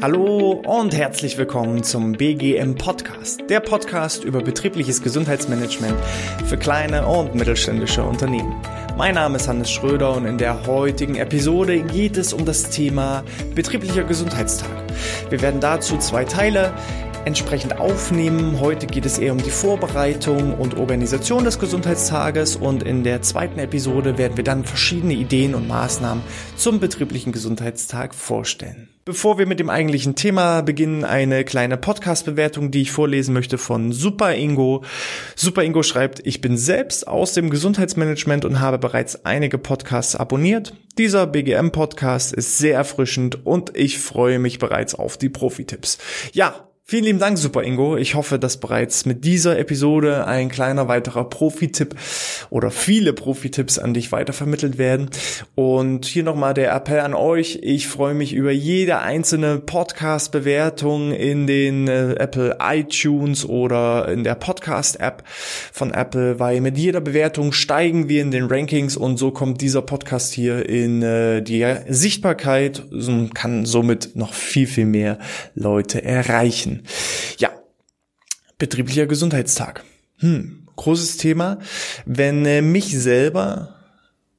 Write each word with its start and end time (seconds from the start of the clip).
Hallo 0.00 0.62
und 0.64 0.94
herzlich 0.94 1.36
willkommen 1.36 1.82
zum 1.82 2.12
BGM 2.12 2.76
Podcast, 2.76 3.42
der 3.50 3.60
Podcast 3.60 4.24
über 4.24 4.40
betriebliches 4.40 5.02
Gesundheitsmanagement 5.02 5.98
für 6.46 6.56
kleine 6.56 7.06
und 7.06 7.34
mittelständische 7.34 8.02
Unternehmen. 8.02 8.58
Mein 8.96 9.16
Name 9.16 9.36
ist 9.36 9.48
Hannes 9.48 9.70
Schröder 9.70 10.16
und 10.16 10.24
in 10.24 10.38
der 10.38 10.66
heutigen 10.66 11.16
Episode 11.16 11.82
geht 11.82 12.16
es 12.16 12.32
um 12.32 12.46
das 12.46 12.70
Thema 12.70 13.22
betrieblicher 13.54 14.04
Gesundheitstag. 14.04 14.70
Wir 15.28 15.42
werden 15.42 15.60
dazu 15.60 15.98
zwei 15.98 16.24
Teile 16.24 16.72
entsprechend 17.24 17.78
aufnehmen. 17.78 18.60
Heute 18.60 18.86
geht 18.86 19.06
es 19.06 19.18
eher 19.18 19.32
um 19.32 19.42
die 19.42 19.50
Vorbereitung 19.50 20.54
und 20.54 20.76
Organisation 20.76 21.44
des 21.44 21.58
Gesundheitstages 21.58 22.56
und 22.56 22.82
in 22.82 23.04
der 23.04 23.22
zweiten 23.22 23.58
Episode 23.58 24.18
werden 24.18 24.36
wir 24.36 24.44
dann 24.44 24.64
verschiedene 24.64 25.14
Ideen 25.14 25.54
und 25.54 25.66
Maßnahmen 25.66 26.22
zum 26.56 26.80
betrieblichen 26.80 27.32
Gesundheitstag 27.32 28.14
vorstellen. 28.14 28.88
Bevor 29.06 29.38
wir 29.38 29.44
mit 29.44 29.60
dem 29.60 29.68
eigentlichen 29.68 30.14
Thema 30.14 30.62
beginnen, 30.62 31.04
eine 31.04 31.44
kleine 31.44 31.76
Podcast-Bewertung, 31.76 32.70
die 32.70 32.82
ich 32.82 32.90
vorlesen 32.90 33.34
möchte 33.34 33.58
von 33.58 33.92
Super 33.92 34.34
Ingo. 34.34 34.82
Super 35.36 35.62
Ingo 35.62 35.82
schreibt, 35.82 36.26
ich 36.26 36.40
bin 36.40 36.56
selbst 36.56 37.06
aus 37.06 37.34
dem 37.34 37.50
Gesundheitsmanagement 37.50 38.46
und 38.46 38.60
habe 38.60 38.78
bereits 38.78 39.26
einige 39.26 39.58
Podcasts 39.58 40.16
abonniert. 40.16 40.72
Dieser 40.96 41.26
BGM-Podcast 41.26 42.32
ist 42.32 42.56
sehr 42.56 42.76
erfrischend 42.76 43.44
und 43.44 43.76
ich 43.76 43.98
freue 43.98 44.38
mich 44.38 44.58
bereits 44.58 44.94
auf 44.94 45.18
die 45.18 45.28
Profi-Tipps. 45.28 45.98
Ja, 46.32 46.66
Vielen 46.86 47.04
lieben 47.04 47.18
Dank, 47.18 47.38
Super 47.38 47.62
Ingo. 47.62 47.96
Ich 47.96 48.14
hoffe, 48.14 48.38
dass 48.38 48.58
bereits 48.58 49.06
mit 49.06 49.24
dieser 49.24 49.58
Episode 49.58 50.26
ein 50.26 50.50
kleiner 50.50 50.86
weiterer 50.86 51.24
Profi-Tipp 51.30 51.94
oder 52.50 52.70
viele 52.70 53.14
Profi-Tipps 53.14 53.78
an 53.78 53.94
dich 53.94 54.12
weitervermittelt 54.12 54.76
werden. 54.76 55.08
Und 55.54 56.04
hier 56.04 56.24
nochmal 56.24 56.52
der 56.52 56.74
Appell 56.74 57.00
an 57.00 57.14
euch. 57.14 57.60
Ich 57.62 57.88
freue 57.88 58.12
mich 58.12 58.34
über 58.34 58.52
jede 58.52 58.98
einzelne 58.98 59.60
Podcast-Bewertung 59.60 61.12
in 61.12 61.46
den 61.46 61.88
äh, 61.88 62.16
Apple 62.16 62.58
iTunes 62.60 63.48
oder 63.48 64.06
in 64.10 64.22
der 64.22 64.34
Podcast-App 64.34 65.24
von 65.72 65.90
Apple, 65.90 66.38
weil 66.38 66.60
mit 66.60 66.76
jeder 66.76 67.00
Bewertung 67.00 67.52
steigen 67.52 68.10
wir 68.10 68.20
in 68.20 68.30
den 68.30 68.44
Rankings 68.44 68.98
und 68.98 69.16
so 69.16 69.30
kommt 69.30 69.62
dieser 69.62 69.80
Podcast 69.80 70.34
hier 70.34 70.68
in 70.68 71.00
äh, 71.00 71.40
die 71.40 71.64
Sichtbarkeit 71.88 72.82
und 72.92 73.34
kann 73.34 73.64
somit 73.64 74.16
noch 74.16 74.34
viel, 74.34 74.66
viel 74.66 74.84
mehr 74.84 75.18
Leute 75.54 76.04
erreichen. 76.04 76.73
Ja, 77.38 77.50
betrieblicher 78.58 79.06
Gesundheitstag. 79.06 79.84
Hm, 80.18 80.68
großes 80.76 81.16
Thema. 81.16 81.58
Wenn 82.06 82.44
äh, 82.46 82.62
mich 82.62 82.98
selber 82.98 83.74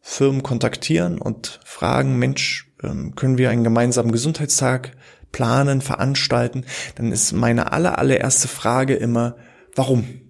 Firmen 0.01 0.43
kontaktieren 0.43 1.19
und 1.19 1.59
fragen, 1.65 2.17
Mensch, 2.17 2.71
ähm, 2.83 3.15
können 3.15 3.37
wir 3.37 3.49
einen 3.49 3.63
gemeinsamen 3.63 4.11
Gesundheitstag 4.11 4.91
planen, 5.31 5.81
veranstalten, 5.81 6.65
dann 6.95 7.11
ist 7.11 7.33
meine 7.33 7.73
aller, 7.73 7.97
allererste 7.97 8.47
Frage 8.47 8.95
immer, 8.95 9.35
warum? 9.75 10.21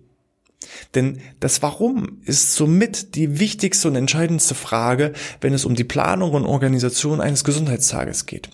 Denn 0.96 1.20
das 1.40 1.62
Warum 1.62 2.22
ist 2.26 2.56
somit 2.56 3.16
die 3.16 3.40
wichtigste 3.40 3.88
und 3.88 3.96
entscheidendste 3.96 4.56
Frage, 4.56 5.14
wenn 5.42 5.54
es 5.54 5.66
um 5.66 5.76
die 5.76 5.84
Planung 5.84 6.32
und 6.32 6.46
Organisation 6.46 7.22
eines 7.22 7.44
Gesundheitstages 7.44 8.26
geht. 8.26 8.50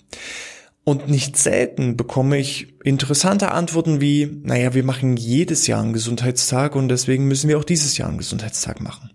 Und 0.84 1.08
nicht 1.08 1.36
selten 1.36 1.96
bekomme 1.96 2.38
ich 2.38 2.74
interessante 2.82 3.52
Antworten 3.52 4.00
wie, 4.00 4.40
naja, 4.42 4.74
wir 4.74 4.82
machen 4.82 5.16
jedes 5.16 5.68
Jahr 5.68 5.80
einen 5.80 5.92
Gesundheitstag 5.92 6.74
und 6.74 6.88
deswegen 6.88 7.28
müssen 7.28 7.48
wir 7.48 7.58
auch 7.58 7.64
dieses 7.64 7.96
Jahr 7.98 8.08
einen 8.08 8.18
Gesundheitstag 8.18 8.80
machen. 8.80 9.10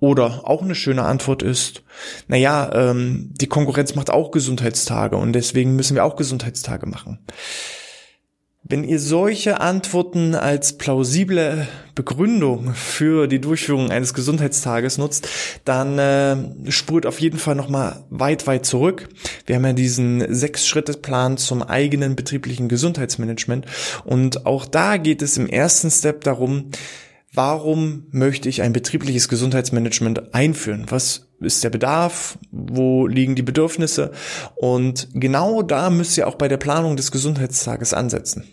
Oder 0.00 0.46
auch 0.46 0.62
eine 0.62 0.74
schöne 0.74 1.02
Antwort 1.04 1.42
ist, 1.42 1.82
naja, 2.28 2.70
ähm, 2.72 3.30
die 3.40 3.46
Konkurrenz 3.46 3.94
macht 3.94 4.10
auch 4.10 4.30
Gesundheitstage 4.30 5.16
und 5.16 5.32
deswegen 5.32 5.76
müssen 5.76 5.94
wir 5.94 6.04
auch 6.04 6.16
Gesundheitstage 6.16 6.86
machen. 6.86 7.18
Wenn 8.64 8.82
ihr 8.82 8.98
solche 8.98 9.60
Antworten 9.60 10.34
als 10.34 10.76
plausible 10.76 11.68
Begründung 11.94 12.74
für 12.74 13.28
die 13.28 13.40
Durchführung 13.40 13.90
eines 13.90 14.14
Gesundheitstages 14.14 14.98
nutzt, 14.98 15.28
dann 15.64 15.98
äh, 15.98 16.70
spurt 16.70 17.06
auf 17.06 17.20
jeden 17.20 17.38
Fall 17.38 17.54
nochmal 17.54 18.04
weit, 18.10 18.46
weit 18.46 18.66
zurück. 18.66 19.08
Wir 19.46 19.56
haben 19.56 19.64
ja 19.64 19.72
diesen 19.72 20.34
Sechs-Schritte-Plan 20.34 21.38
zum 21.38 21.62
eigenen 21.62 22.16
betrieblichen 22.16 22.68
Gesundheitsmanagement 22.68 23.64
und 24.04 24.44
auch 24.44 24.66
da 24.66 24.96
geht 24.96 25.22
es 25.22 25.38
im 25.38 25.46
ersten 25.46 25.90
Step 25.90 26.24
darum, 26.24 26.70
warum 27.38 28.08
möchte 28.10 28.48
ich 28.48 28.62
ein 28.62 28.72
betriebliches 28.72 29.28
Gesundheitsmanagement 29.28 30.34
einführen? 30.34 30.86
Was 30.88 31.28
ist 31.38 31.62
der 31.62 31.70
Bedarf? 31.70 32.36
Wo 32.50 33.06
liegen 33.06 33.36
die 33.36 33.44
Bedürfnisse? 33.44 34.10
Und 34.56 35.06
genau 35.14 35.62
da 35.62 35.88
müsst 35.88 36.18
ihr 36.18 36.26
auch 36.26 36.34
bei 36.34 36.48
der 36.48 36.56
Planung 36.56 36.96
des 36.96 37.12
Gesundheitstages 37.12 37.94
ansetzen 37.94 38.44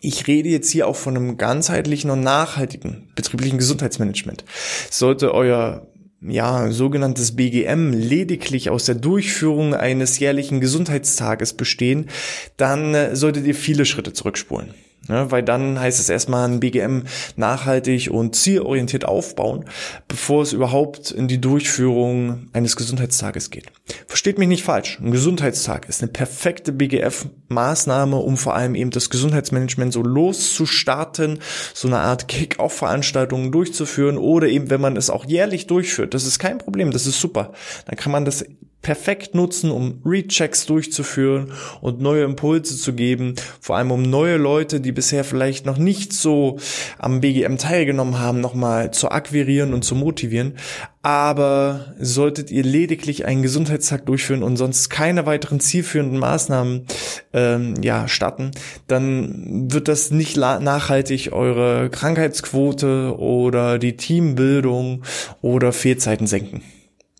ich 0.00 0.26
rede 0.26 0.50
jetzt 0.50 0.70
hier 0.70 0.86
auch 0.86 0.96
von 0.96 1.16
einem 1.16 1.38
ganzheitlichen 1.38 2.10
und 2.10 2.20
nachhaltigen 2.20 3.08
betrieblichen 3.14 3.56
Gesundheitsmanagement. 3.56 4.44
Sollte 4.90 5.32
euer 5.32 5.86
ja, 6.20 6.70
sogenanntes 6.70 7.36
BGM 7.36 7.94
lediglich 7.94 8.68
aus 8.68 8.84
der 8.84 8.96
Durchführung 8.96 9.72
eines 9.72 10.18
jährlichen 10.18 10.60
Gesundheitstages 10.60 11.54
bestehen, 11.54 12.10
dann 12.58 12.94
äh, 12.94 13.16
solltet 13.16 13.46
ihr 13.46 13.54
viele 13.54 13.86
Schritte 13.86 14.12
zurückspulen. 14.12 14.74
Ja, 15.08 15.30
weil 15.30 15.42
dann 15.42 15.78
heißt 15.78 16.00
es 16.00 16.08
erstmal 16.08 16.48
ein 16.48 16.60
BGM 16.60 17.02
nachhaltig 17.36 18.10
und 18.10 18.34
zielorientiert 18.34 19.04
aufbauen, 19.04 19.66
bevor 20.08 20.42
es 20.42 20.52
überhaupt 20.54 21.10
in 21.10 21.28
die 21.28 21.40
Durchführung 21.40 22.48
eines 22.54 22.76
Gesundheitstages 22.76 23.50
geht. 23.50 23.66
Versteht 24.06 24.38
mich 24.38 24.48
nicht 24.48 24.64
falsch. 24.64 24.98
Ein 25.00 25.10
Gesundheitstag 25.10 25.88
ist 25.90 26.02
eine 26.02 26.10
perfekte 26.10 26.72
BGF-Maßnahme, 26.72 28.16
um 28.16 28.38
vor 28.38 28.54
allem 28.54 28.74
eben 28.74 28.90
das 28.90 29.10
Gesundheitsmanagement 29.10 29.92
so 29.92 30.02
loszustarten, 30.02 31.38
so 31.74 31.88
eine 31.88 31.98
Art 31.98 32.26
Kick-Off-Veranstaltungen 32.28 33.52
durchzuführen 33.52 34.16
oder 34.16 34.48
eben, 34.48 34.70
wenn 34.70 34.80
man 34.80 34.96
es 34.96 35.10
auch 35.10 35.26
jährlich 35.26 35.66
durchführt. 35.66 36.14
Das 36.14 36.24
ist 36.24 36.38
kein 36.38 36.56
Problem. 36.58 36.92
Das 36.92 37.06
ist 37.06 37.20
super. 37.20 37.52
Dann 37.86 37.96
kann 37.96 38.12
man 38.12 38.24
das 38.24 38.44
perfekt 38.84 39.34
nutzen, 39.34 39.72
um 39.72 40.00
Rechecks 40.04 40.66
durchzuführen 40.66 41.50
und 41.80 42.00
neue 42.00 42.22
Impulse 42.22 42.76
zu 42.76 42.92
geben, 42.92 43.34
vor 43.60 43.76
allem 43.76 43.90
um 43.90 44.02
neue 44.02 44.36
Leute, 44.36 44.80
die 44.80 44.92
bisher 44.92 45.24
vielleicht 45.24 45.66
noch 45.66 45.78
nicht 45.78 46.12
so 46.12 46.58
am 46.98 47.20
BGM 47.20 47.56
teilgenommen 47.58 48.20
haben, 48.20 48.40
nochmal 48.40 48.92
zu 48.92 49.10
akquirieren 49.10 49.74
und 49.74 49.84
zu 49.84 49.96
motivieren. 49.96 50.54
Aber 51.02 51.94
solltet 51.98 52.50
ihr 52.50 52.62
lediglich 52.62 53.24
einen 53.26 53.42
Gesundheitstag 53.42 54.06
durchführen 54.06 54.42
und 54.42 54.56
sonst 54.56 54.88
keine 54.88 55.26
weiteren 55.26 55.60
zielführenden 55.60 56.18
Maßnahmen 56.18 56.86
ähm, 57.32 57.74
ja, 57.82 58.06
starten, 58.06 58.52
dann 58.86 59.70
wird 59.72 59.88
das 59.88 60.10
nicht 60.10 60.36
nachhaltig 60.36 61.32
eure 61.32 61.90
Krankheitsquote 61.90 63.18
oder 63.18 63.78
die 63.78 63.96
Teambildung 63.96 65.02
oder 65.42 65.72
Fehlzeiten 65.72 66.26
senken 66.26 66.62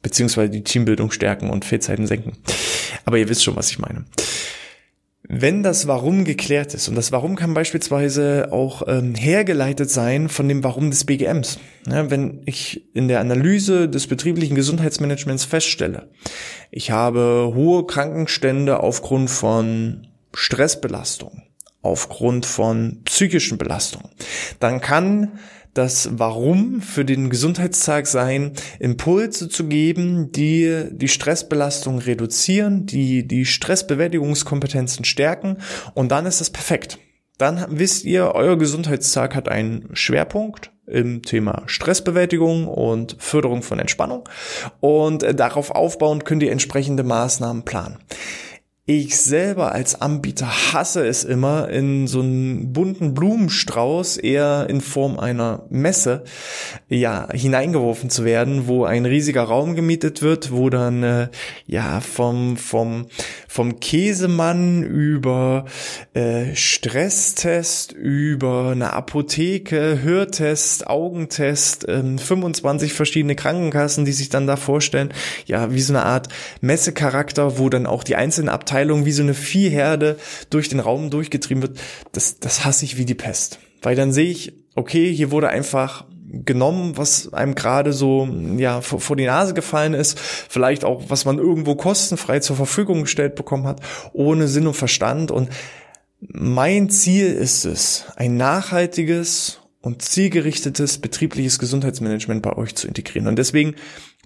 beziehungsweise 0.05 0.51
die 0.51 0.63
Teambildung 0.63 1.11
stärken 1.11 1.51
und 1.51 1.65
Fehlzeiten 1.65 2.07
senken. 2.07 2.37
Aber 3.05 3.19
ihr 3.19 3.29
wisst 3.29 3.43
schon, 3.43 3.57
was 3.57 3.71
ich 3.71 3.81
meine. 3.81 4.05
Wenn 5.27 5.63
das 5.63 5.87
Warum 5.87 6.25
geklärt 6.25 6.75
ist, 6.75 6.87
und 6.89 6.97
das 6.97 7.11
Warum 7.11 7.35
kann 7.35 7.55
beispielsweise 7.55 8.49
auch 8.53 8.83
ähm, 8.87 9.15
hergeleitet 9.15 9.91
sein 9.91 10.29
von 10.29 10.47
dem 10.47 10.63
Warum 10.63 10.91
des 10.91 11.07
BGMs. 11.07 11.59
Ja, 11.87 12.11
wenn 12.11 12.43
ich 12.45 12.95
in 12.95 13.09
der 13.09 13.21
Analyse 13.21 13.89
des 13.89 14.07
betrieblichen 14.07 14.55
Gesundheitsmanagements 14.55 15.47
feststelle, 15.47 16.11
ich 16.71 16.91
habe 16.91 17.53
hohe 17.55 17.87
Krankenstände 17.87 18.81
aufgrund 18.81 19.31
von 19.31 20.07
Stressbelastung, 20.35 21.43
aufgrund 21.81 22.45
von 22.45 23.01
psychischen 23.05 23.57
Belastungen, 23.57 24.11
dann 24.61 24.83
kann 24.83 25.39
das 25.75 26.09
Warum 26.13 26.81
für 26.81 27.05
den 27.05 27.31
Gesundheitstag 27.31 28.07
sein, 28.07 28.53
Impulse 28.79 29.49
zu 29.49 29.67
geben, 29.67 30.33
die 30.33 30.89
die 30.91 31.09
Stressbelastung 31.09 31.99
reduzieren, 31.99 32.87
die 32.87 33.27
die 33.27 33.45
Stressbewältigungskompetenzen 33.45 35.05
stärken 35.05 35.59
und 35.95 36.11
dann 36.11 36.27
ist 36.27 36.41
das 36.41 36.51
perfekt. 36.51 36.99
Dann 37.37 37.67
wisst 37.69 38.05
ihr, 38.05 38.33
euer 38.35 38.57
Gesundheitstag 38.57 39.35
hat 39.35 39.49
einen 39.49 39.89
Schwerpunkt 39.93 40.71
im 40.87 41.23
Thema 41.23 41.65
Stressbewältigung 41.67 42.69
und 42.69 43.17
Förderung 43.19 43.63
von 43.63 43.81
Entspannung 43.81 44.29
und 44.81 45.23
darauf 45.23 45.71
aufbauend 45.73 46.25
könnt 46.25 46.43
ihr 46.43 46.53
entsprechende 46.53 47.03
Maßnahmen 47.03 47.65
planen. 47.65 47.99
Ich 48.87 49.17
selber 49.17 49.73
als 49.73 50.03
Anbieter 50.03 50.75
hasse 50.75 51.07
es 51.07 51.25
immer, 51.25 51.71
in 51.71 52.07
so 52.07 52.21
einen 52.21 52.75
bunten 52.75 53.15
Blumenstrauß 53.15 54.19
eher 54.19 54.67
in 54.69 54.83
Form 54.83 55.19
einer 55.19 55.65
Messe 55.71 56.25
ja 56.91 57.27
hineingeworfen 57.33 58.11
zu 58.11 58.27
werden, 58.27 58.67
wo 58.67 58.85
ein 58.85 59.07
riesiger 59.07 59.45
Raum 59.45 59.75
gemietet 59.75 60.21
wird, 60.21 60.53
wo 60.53 60.69
dann 60.69 61.03
äh, 61.03 61.29
ja 61.65 62.03
vom 62.03 62.59
vom 62.59 63.07
vom 63.49 63.81
Käsemann 63.81 64.83
über 64.83 65.65
äh, 66.13 66.55
Stresstest 66.55 67.93
über 67.93 68.73
eine 68.73 68.93
Apotheke, 68.93 70.03
Hörtest, 70.03 70.89
Augentest, 70.89 71.89
äh, 71.89 72.19
25 72.19 72.93
verschiedene 72.93 73.35
Krankenkassen, 73.35 74.05
die 74.05 74.13
sich 74.13 74.29
dann 74.29 74.47
da 74.47 74.57
vorstellen, 74.57 75.15
ja 75.47 75.73
wie 75.73 75.81
so 75.81 75.95
eine 75.95 76.05
Art 76.05 76.29
Messecharakter, 76.61 77.59
wo 77.59 77.71
dann 77.71 77.87
auch 77.87 78.05
die 78.05 78.17
einzelnen 78.17 78.51
Abteilungen 78.51 78.74
Abteilung 78.75 79.05
wie 79.05 79.13
so 79.13 79.23
eine 79.23 79.35
Viehherde 79.35 80.17
durch 80.51 80.69
den 80.69 80.81
Raum 80.81 81.09
durchgetrieben 81.09 81.63
wird, 81.63 81.79
das, 82.11 82.41
das 82.41 82.65
hasse 82.65 82.85
ich 82.85 82.99
wie 82.99 83.05
die 83.05 83.15
Pest. 83.15 83.61
Weil 83.83 83.95
dann 83.95 84.13
sehe 84.13 84.29
ich, 84.29 84.53
okay, 84.75 85.15
hier 85.15 85.31
wurde 85.31 85.49
einfach 85.49 86.07
genommen, 86.29 86.97
was 86.97 87.33
einem 87.33 87.55
gerade 87.55 87.93
so 87.93 88.29
ja 88.57 88.81
vor, 88.81 88.99
vor, 88.99 89.15
die 89.15 89.27
Nase 89.27 89.55
gefallen 89.55 89.95
ist, 89.95 90.19
vielleicht 90.19 90.85
auch 90.85 91.05
was 91.07 91.25
man 91.25 91.39
irgendwo 91.39 91.77
kostenfrei 91.77 92.41
zur 92.41 92.57
Verfügung 92.57 93.03
gestellt 93.03 93.37
bekommen 93.37 93.69
hat, 93.69 93.81
ohne 94.13 94.49
Sinn 94.49 94.67
und 94.67 94.75
Verstand 94.75 95.31
und 95.31 95.51
mein 96.21 96.91
Ziel 96.91 97.27
ist 97.27 97.65
es, 97.67 98.07
ein 98.17 98.37
nachhaltiges 98.37 99.61
und 99.83 100.03
zielgerichtetes 100.03 100.99
betriebliches 100.99 101.61
Gesundheitsmanagement 101.61 102.43
bei 102.43 102.57
euch 102.57 102.75
zu 102.75 102.89
integrieren. 102.89 103.29
Und 103.29 103.39
deswegen 103.39 103.77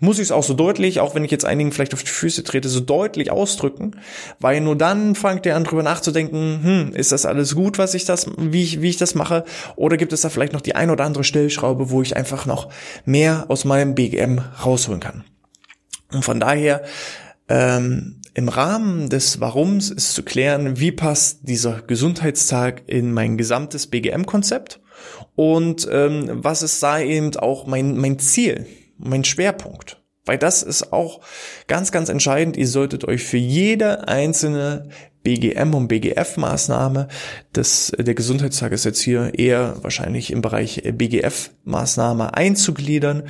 muss 0.01 0.19
ich 0.19 0.25
es 0.25 0.33
auch 0.33 0.43
so 0.43 0.55
deutlich, 0.55 1.01
auch 1.01 1.15
wenn 1.15 1.25
ich 1.25 1.31
jetzt 1.31 1.45
einigen 1.45 1.73
vielleicht 1.73 1.95
auf 1.95 2.03
die 2.03 2.11
Füße 2.11 2.45
trete, 2.45 2.69
so 2.69 2.81
deutlich 2.81 3.31
ausdrücken, 3.31 3.93
weil 4.41 4.61
nur 4.61 4.77
dann 4.77 5.15
fangt 5.15 5.47
ihr 5.47 5.57
an 5.57 5.65
drüber 5.65 5.83
nachzudenken, 5.83 6.61
hm, 6.63 6.93
ist 6.95 7.13
das 7.13 7.27
alles 7.27 7.55
gut, 7.55 7.79
was 7.79 7.95
ich 7.95 8.05
das, 8.05 8.27
wie 8.37 8.63
ich, 8.63 8.83
wie 8.83 8.91
ich 8.91 8.97
das 8.97 9.15
mache, 9.15 9.45
oder 9.77 9.97
gibt 9.97 10.13
es 10.13 10.23
da 10.23 10.29
vielleicht 10.29 10.53
noch 10.53 10.61
die 10.61 10.75
ein 10.75 10.91
oder 10.91 11.05
andere 11.05 11.25
Stellschraube, 11.25 11.91
wo 11.91 12.03
ich 12.03 12.17
einfach 12.17 12.47
noch 12.47 12.69
mehr 13.05 13.47
aus 13.49 13.65
meinem 13.65 13.95
BGM 13.95 14.41
rausholen 14.65 15.01
kann. 15.01 15.25
Und 16.13 16.25
von 16.25 16.41
daher, 16.41 16.83
ähm, 17.49 18.19
im 18.39 18.49
Rahmen 18.49 19.09
des 19.09 19.41
Warums 19.41 19.91
ist 19.91 20.15
zu 20.15 20.23
klären, 20.23 20.79
wie 20.79 20.93
passt 20.93 21.49
dieser 21.49 21.83
Gesundheitstag 21.83 22.83
in 22.87 23.13
mein 23.13 23.37
gesamtes 23.37 23.89
BGM-Konzept 23.89 24.81
und 25.35 25.89
ähm, 25.91 26.31
was 26.31 26.63
ist 26.63 26.81
da 26.81 27.01
eben 27.01 27.35
auch 27.37 27.67
mein, 27.67 27.97
mein 27.97 28.21
Ziel 28.21 28.67
mein 28.99 29.25
Schwerpunkt. 29.25 30.03
Weil 30.25 30.39
das 30.39 30.63
ist 30.63 30.93
auch 30.93 31.21
ganz, 31.69 31.91
ganz 31.91 32.11
entscheidend. 32.11 32.59
Ihr 32.59 32.69
solltet 32.69 33.07
euch 33.07 33.23
für 33.23 33.39
jede 33.39 34.09
einzelne 34.09 34.91
BGM 35.23 35.75
und 35.75 35.89
BGF-Maßnahme, 35.89 37.09
das, 37.53 37.93
der 37.99 38.15
Gesundheitstag 38.15 38.73
ist 38.73 38.85
jetzt 38.85 39.01
hier 39.01 39.33
eher 39.39 39.77
wahrscheinlich 39.83 40.31
im 40.31 40.43
Bereich 40.43 40.83
BGF-Maßnahme 40.85 42.35
einzugliedern, 42.35 43.25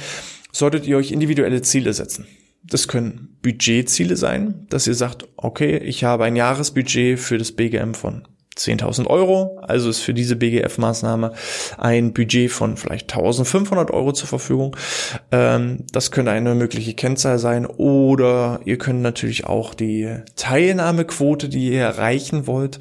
solltet 0.52 0.86
ihr 0.86 0.96
euch 0.96 1.12
individuelle 1.12 1.62
Ziele 1.62 1.92
setzen. 1.92 2.26
Das 2.62 2.88
können 2.88 3.36
Budgetziele 3.42 4.16
sein, 4.16 4.66
dass 4.68 4.86
ihr 4.86 4.94
sagt, 4.94 5.26
okay, 5.36 5.78
ich 5.78 6.04
habe 6.04 6.24
ein 6.24 6.36
Jahresbudget 6.36 7.18
für 7.18 7.38
das 7.38 7.52
BGM 7.52 7.94
von 7.94 8.26
10.000 8.58 9.06
Euro, 9.06 9.58
also 9.62 9.88
ist 9.88 10.00
für 10.00 10.14
diese 10.14 10.34
BGF-Maßnahme 10.34 11.32
ein 11.78 12.12
Budget 12.12 12.50
von 12.50 12.76
vielleicht 12.76 13.14
1.500 13.14 13.90
Euro 13.90 14.12
zur 14.12 14.28
Verfügung. 14.28 14.76
Ähm, 15.30 15.84
das 15.92 16.10
könnte 16.10 16.32
eine 16.32 16.54
mögliche 16.54 16.94
Kennzahl 16.94 17.38
sein 17.38 17.66
oder 17.66 18.60
ihr 18.64 18.78
könnt 18.78 19.02
natürlich 19.02 19.46
auch 19.46 19.74
die 19.74 20.16
Teilnahmequote, 20.36 21.48
die 21.48 21.70
ihr 21.70 21.80
erreichen 21.80 22.46
wollt, 22.46 22.80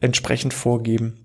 entsprechend 0.00 0.54
vorgeben. 0.54 1.23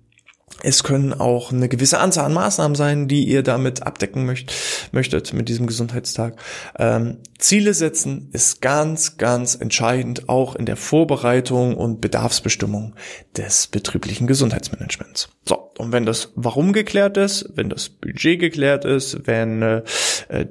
Es 0.61 0.83
können 0.83 1.13
auch 1.13 1.51
eine 1.51 1.69
gewisse 1.69 1.99
Anzahl 1.99 2.25
an 2.25 2.33
Maßnahmen 2.33 2.75
sein, 2.75 3.07
die 3.07 3.25
ihr 3.25 3.43
damit 3.43 3.83
abdecken 3.83 4.25
möcht, 4.25 4.53
möchtet 4.91 5.33
mit 5.33 5.47
diesem 5.47 5.67
Gesundheitstag. 5.67 6.35
Ähm, 6.77 7.17
Ziele 7.37 7.73
setzen 7.73 8.29
ist 8.33 8.61
ganz, 8.61 9.17
ganz 9.17 9.55
entscheidend 9.55 10.27
auch 10.27 10.55
in 10.55 10.65
der 10.65 10.75
Vorbereitung 10.75 11.77
und 11.77 12.01
Bedarfsbestimmung 12.01 12.95
des 13.37 13.67
betrieblichen 13.67 14.27
Gesundheitsmanagements. 14.27 15.29
So, 15.47 15.71
und 15.77 15.93
wenn 15.93 16.05
das 16.05 16.33
Warum 16.35 16.73
geklärt 16.73 17.15
ist, 17.15 17.49
wenn 17.55 17.69
das 17.69 17.87
Budget 17.87 18.39
geklärt 18.39 18.83
ist, 18.83 19.25
wenn 19.25 19.61
äh, 19.61 19.83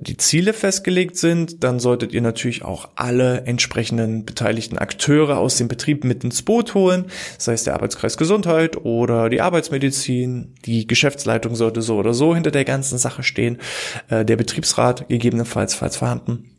die 0.00 0.16
Ziele 0.16 0.54
festgelegt 0.54 1.18
sind, 1.18 1.62
dann 1.62 1.78
solltet 1.80 2.12
ihr 2.12 2.22
natürlich 2.22 2.64
auch 2.64 2.88
alle 2.94 3.42
entsprechenden 3.42 4.24
beteiligten 4.24 4.78
Akteure 4.78 5.36
aus 5.36 5.56
dem 5.56 5.68
Betrieb 5.68 6.04
mit 6.04 6.24
ins 6.24 6.42
Boot 6.42 6.74
holen, 6.74 7.06
sei 7.36 7.52
es 7.52 7.64
der 7.64 7.74
Arbeitskreis 7.74 8.16
Gesundheit 8.16 8.78
oder 8.78 9.28
die 9.28 9.42
Arbeitsmedizin. 9.42 9.97
Die 10.06 10.86
Geschäftsleitung 10.86 11.54
sollte 11.56 11.82
so 11.82 11.96
oder 11.96 12.14
so 12.14 12.34
hinter 12.34 12.50
der 12.50 12.64
ganzen 12.64 12.98
Sache 12.98 13.22
stehen, 13.22 13.58
äh, 14.08 14.24
der 14.24 14.36
Betriebsrat 14.36 15.08
gegebenenfalls, 15.08 15.74
falls 15.74 15.96
vorhanden. 15.96 16.50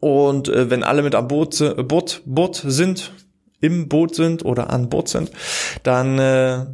Und 0.00 0.48
äh, 0.48 0.70
wenn 0.70 0.84
alle 0.84 1.02
mit 1.02 1.14
am 1.14 1.28
Boot, 1.28 1.60
äh, 1.60 1.82
Boot, 1.82 2.22
Boot 2.24 2.62
sind, 2.64 3.12
im 3.60 3.88
Boot 3.88 4.14
sind 4.14 4.44
oder 4.44 4.70
an 4.70 4.88
Boot 4.88 5.08
sind, 5.08 5.30
dann 5.82 6.18
äh, 6.18 6.66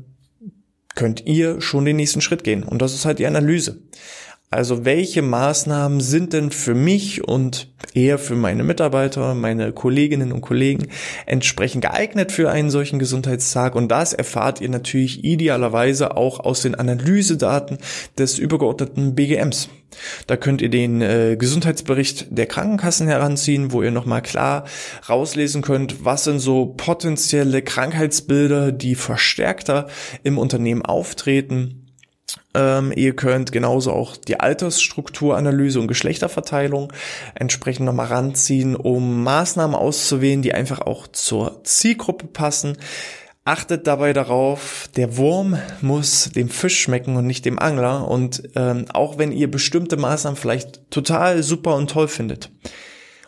könnt 0.94 1.26
ihr 1.26 1.60
schon 1.60 1.84
den 1.84 1.96
nächsten 1.96 2.20
Schritt 2.20 2.44
gehen. 2.44 2.62
Und 2.62 2.82
das 2.82 2.94
ist 2.94 3.04
halt 3.04 3.18
die 3.18 3.26
Analyse. 3.26 3.80
Also 4.54 4.84
welche 4.84 5.20
Maßnahmen 5.20 5.98
sind 6.00 6.32
denn 6.32 6.52
für 6.52 6.76
mich 6.76 7.26
und 7.26 7.72
eher 7.92 8.20
für 8.20 8.36
meine 8.36 8.62
Mitarbeiter, 8.62 9.34
meine 9.34 9.72
Kolleginnen 9.72 10.30
und 10.30 10.42
Kollegen 10.42 10.86
entsprechend 11.26 11.82
geeignet 11.82 12.30
für 12.30 12.52
einen 12.52 12.70
solchen 12.70 13.00
Gesundheitstag? 13.00 13.74
Und 13.74 13.88
das 13.88 14.12
erfahrt 14.12 14.60
ihr 14.60 14.68
natürlich 14.68 15.24
idealerweise 15.24 16.16
auch 16.16 16.38
aus 16.38 16.62
den 16.62 16.76
Analysedaten 16.76 17.78
des 18.16 18.38
übergeordneten 18.38 19.16
BGMs. 19.16 19.70
Da 20.28 20.36
könnt 20.36 20.62
ihr 20.62 20.70
den 20.70 21.02
äh, 21.02 21.36
Gesundheitsbericht 21.36 22.26
der 22.30 22.46
Krankenkassen 22.46 23.08
heranziehen, 23.08 23.72
wo 23.72 23.82
ihr 23.82 23.90
nochmal 23.90 24.22
klar 24.22 24.66
rauslesen 25.08 25.62
könnt, 25.62 26.04
was 26.04 26.22
sind 26.24 26.38
so 26.38 26.66
potenzielle 26.76 27.60
Krankheitsbilder, 27.62 28.70
die 28.70 28.94
verstärkter 28.94 29.88
im 30.22 30.38
Unternehmen 30.38 30.82
auftreten 30.82 31.83
ähm, 32.54 32.92
ihr 32.94 33.16
könnt 33.16 33.52
genauso 33.52 33.92
auch 33.92 34.16
die 34.16 34.38
Altersstrukturanalyse 34.38 35.80
und 35.80 35.88
Geschlechterverteilung 35.88 36.92
entsprechend 37.34 37.86
nochmal 37.86 38.06
ranziehen, 38.06 38.76
um 38.76 39.24
Maßnahmen 39.24 39.74
auszuwählen, 39.74 40.42
die 40.42 40.54
einfach 40.54 40.80
auch 40.80 41.08
zur 41.08 41.64
Zielgruppe 41.64 42.26
passen. 42.28 42.76
Achtet 43.46 43.86
dabei 43.86 44.14
darauf, 44.14 44.88
der 44.96 45.18
Wurm 45.18 45.58
muss 45.82 46.30
dem 46.30 46.48
Fisch 46.48 46.80
schmecken 46.80 47.16
und 47.16 47.26
nicht 47.26 47.44
dem 47.44 47.58
Angler. 47.58 48.08
Und 48.08 48.42
ähm, 48.54 48.86
auch 48.92 49.18
wenn 49.18 49.32
ihr 49.32 49.50
bestimmte 49.50 49.98
Maßnahmen 49.98 50.38
vielleicht 50.38 50.90
total 50.90 51.42
super 51.42 51.74
und 51.74 51.90
toll 51.90 52.08
findet, 52.08 52.50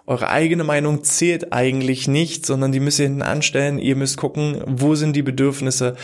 eure 0.06 0.30
eigene 0.30 0.64
Meinung 0.64 1.04
zählt 1.04 1.52
eigentlich 1.52 2.06
nicht, 2.08 2.46
sondern 2.46 2.72
die 2.72 2.80
müsst 2.80 3.00
ihr 3.00 3.06
hinten 3.06 3.22
anstellen. 3.22 3.78
Ihr 3.78 3.96
müsst 3.96 4.16
gucken, 4.16 4.62
wo 4.66 4.94
sind 4.94 5.16
die 5.16 5.22
Bedürfnisse 5.22 5.96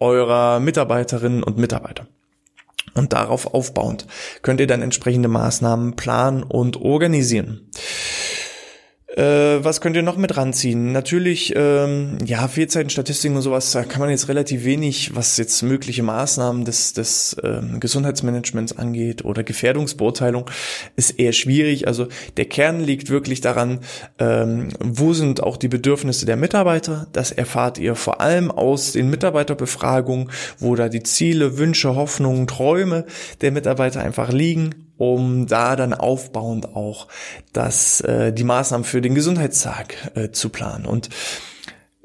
eurer 0.00 0.58
Mitarbeiterinnen 0.58 1.42
und 1.44 1.58
Mitarbeiter. 1.58 2.08
Und 2.94 3.12
darauf 3.12 3.54
aufbauend 3.54 4.06
könnt 4.42 4.60
ihr 4.60 4.66
dann 4.66 4.82
entsprechende 4.82 5.28
Maßnahmen 5.28 5.96
planen 5.96 6.42
und 6.42 6.76
organisieren. 6.76 7.70
Äh, 9.20 9.62
was 9.62 9.82
könnt 9.82 9.96
ihr 9.96 10.02
noch 10.02 10.16
mit 10.16 10.38
ranziehen? 10.38 10.92
Natürlich, 10.92 11.52
ähm, 11.54 12.16
ja, 12.24 12.48
Fehlzeitenstatistiken 12.48 13.36
und 13.36 13.42
sowas, 13.42 13.70
da 13.72 13.84
kann 13.84 14.00
man 14.00 14.08
jetzt 14.08 14.28
relativ 14.28 14.64
wenig, 14.64 15.14
was 15.14 15.36
jetzt 15.36 15.60
mögliche 15.62 16.02
Maßnahmen 16.02 16.64
des, 16.64 16.94
des 16.94 17.36
ähm, 17.44 17.80
Gesundheitsmanagements 17.80 18.78
angeht 18.78 19.22
oder 19.26 19.42
Gefährdungsbeurteilung, 19.42 20.46
ist 20.96 21.18
eher 21.18 21.32
schwierig. 21.32 21.86
Also 21.86 22.08
der 22.38 22.46
Kern 22.46 22.80
liegt 22.80 23.10
wirklich 23.10 23.42
daran, 23.42 23.80
ähm, 24.18 24.68
wo 24.80 25.12
sind 25.12 25.42
auch 25.42 25.58
die 25.58 25.68
Bedürfnisse 25.68 26.24
der 26.24 26.36
Mitarbeiter. 26.36 27.06
Das 27.12 27.30
erfahrt 27.30 27.76
ihr 27.76 27.96
vor 27.96 28.22
allem 28.22 28.50
aus 28.50 28.92
den 28.92 29.10
Mitarbeiterbefragungen, 29.10 30.30
wo 30.58 30.74
da 30.76 30.88
die 30.88 31.02
Ziele, 31.02 31.58
Wünsche, 31.58 31.94
Hoffnungen, 31.94 32.46
Träume 32.46 33.04
der 33.42 33.52
Mitarbeiter 33.52 34.00
einfach 34.00 34.32
liegen 34.32 34.89
um 35.00 35.46
da 35.46 35.76
dann 35.76 35.94
aufbauend 35.94 36.76
auch 36.76 37.08
das, 37.54 38.02
äh, 38.02 38.34
die 38.34 38.44
Maßnahmen 38.44 38.84
für 38.84 39.00
den 39.00 39.14
Gesundheitstag 39.14 39.94
äh, 40.14 40.30
zu 40.30 40.50
planen. 40.50 40.84
Und 40.84 41.08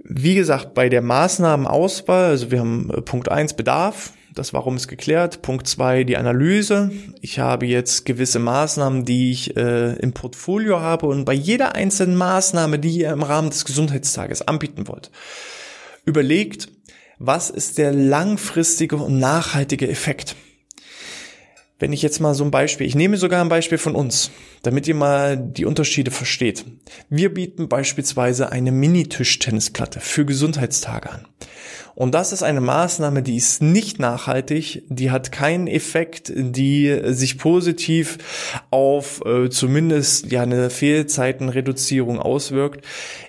wie 0.01 0.33
gesagt, 0.33 0.73
bei 0.73 0.87
der 0.87 1.01
Maßnahmenauswahl, 1.01 2.29
also 2.29 2.51
wir 2.51 2.61
haben 2.61 2.89
äh, 2.91 3.01
Punkt 3.01 3.29
eins 3.29 3.53
Bedarf, 3.53 4.13
das 4.33 4.53
Warum 4.53 4.77
ist 4.77 4.87
geklärt. 4.87 5.41
Punkt 5.41 5.67
zwei 5.67 6.05
die 6.05 6.15
Analyse. 6.15 6.89
Ich 7.19 7.39
habe 7.39 7.65
jetzt 7.65 8.05
gewisse 8.05 8.39
Maßnahmen, 8.39 9.03
die 9.03 9.31
ich 9.31 9.57
äh, 9.57 9.95
im 9.95 10.13
Portfolio 10.13 10.79
habe 10.79 11.07
und 11.07 11.25
bei 11.25 11.33
jeder 11.33 11.75
einzelnen 11.75 12.15
Maßnahme, 12.15 12.79
die 12.79 12.99
ihr 12.99 13.11
im 13.11 13.23
Rahmen 13.23 13.49
des 13.49 13.65
Gesundheitstages 13.65 14.41
anbieten 14.41 14.87
wollt, 14.87 15.11
überlegt, 16.05 16.69
was 17.19 17.49
ist 17.49 17.77
der 17.77 17.91
langfristige 17.91 18.95
und 18.95 19.19
nachhaltige 19.19 19.89
Effekt? 19.89 20.37
Wenn 21.77 21.91
ich 21.91 22.01
jetzt 22.01 22.19
mal 22.19 22.33
so 22.33 22.45
ein 22.45 22.51
Beispiel, 22.51 22.87
ich 22.87 22.95
nehme 22.95 23.17
sogar 23.17 23.41
ein 23.41 23.49
Beispiel 23.49 23.77
von 23.77 23.95
uns, 23.95 24.31
damit 24.63 24.87
ihr 24.87 24.95
mal 24.95 25.35
die 25.35 25.65
Unterschiede 25.65 26.09
versteht. 26.09 26.63
Wir 27.09 27.33
bieten 27.33 27.67
beispielsweise 27.67 28.51
eine 28.51 28.71
Mini-Tischtennisplatte 28.71 29.99
für 29.99 30.25
Gesundheitstage 30.25 31.11
an. 31.11 31.27
Und 31.95 32.13
das 32.13 32.33
ist 32.33 32.43
eine 32.43 32.61
Maßnahme, 32.61 33.23
die 33.23 33.37
ist 33.37 33.61
nicht 33.61 33.99
nachhaltig, 33.99 34.83
die 34.89 35.11
hat 35.11 35.31
keinen 35.31 35.67
Effekt, 35.67 36.31
die 36.35 37.01
sich 37.05 37.37
positiv 37.37 38.17
auf 38.69 39.21
äh, 39.25 39.49
zumindest 39.49 40.31
ja 40.31 40.43
eine 40.43 40.69
Fehlzeitenreduzierung 40.69 42.19
auswirkt. 42.19 42.85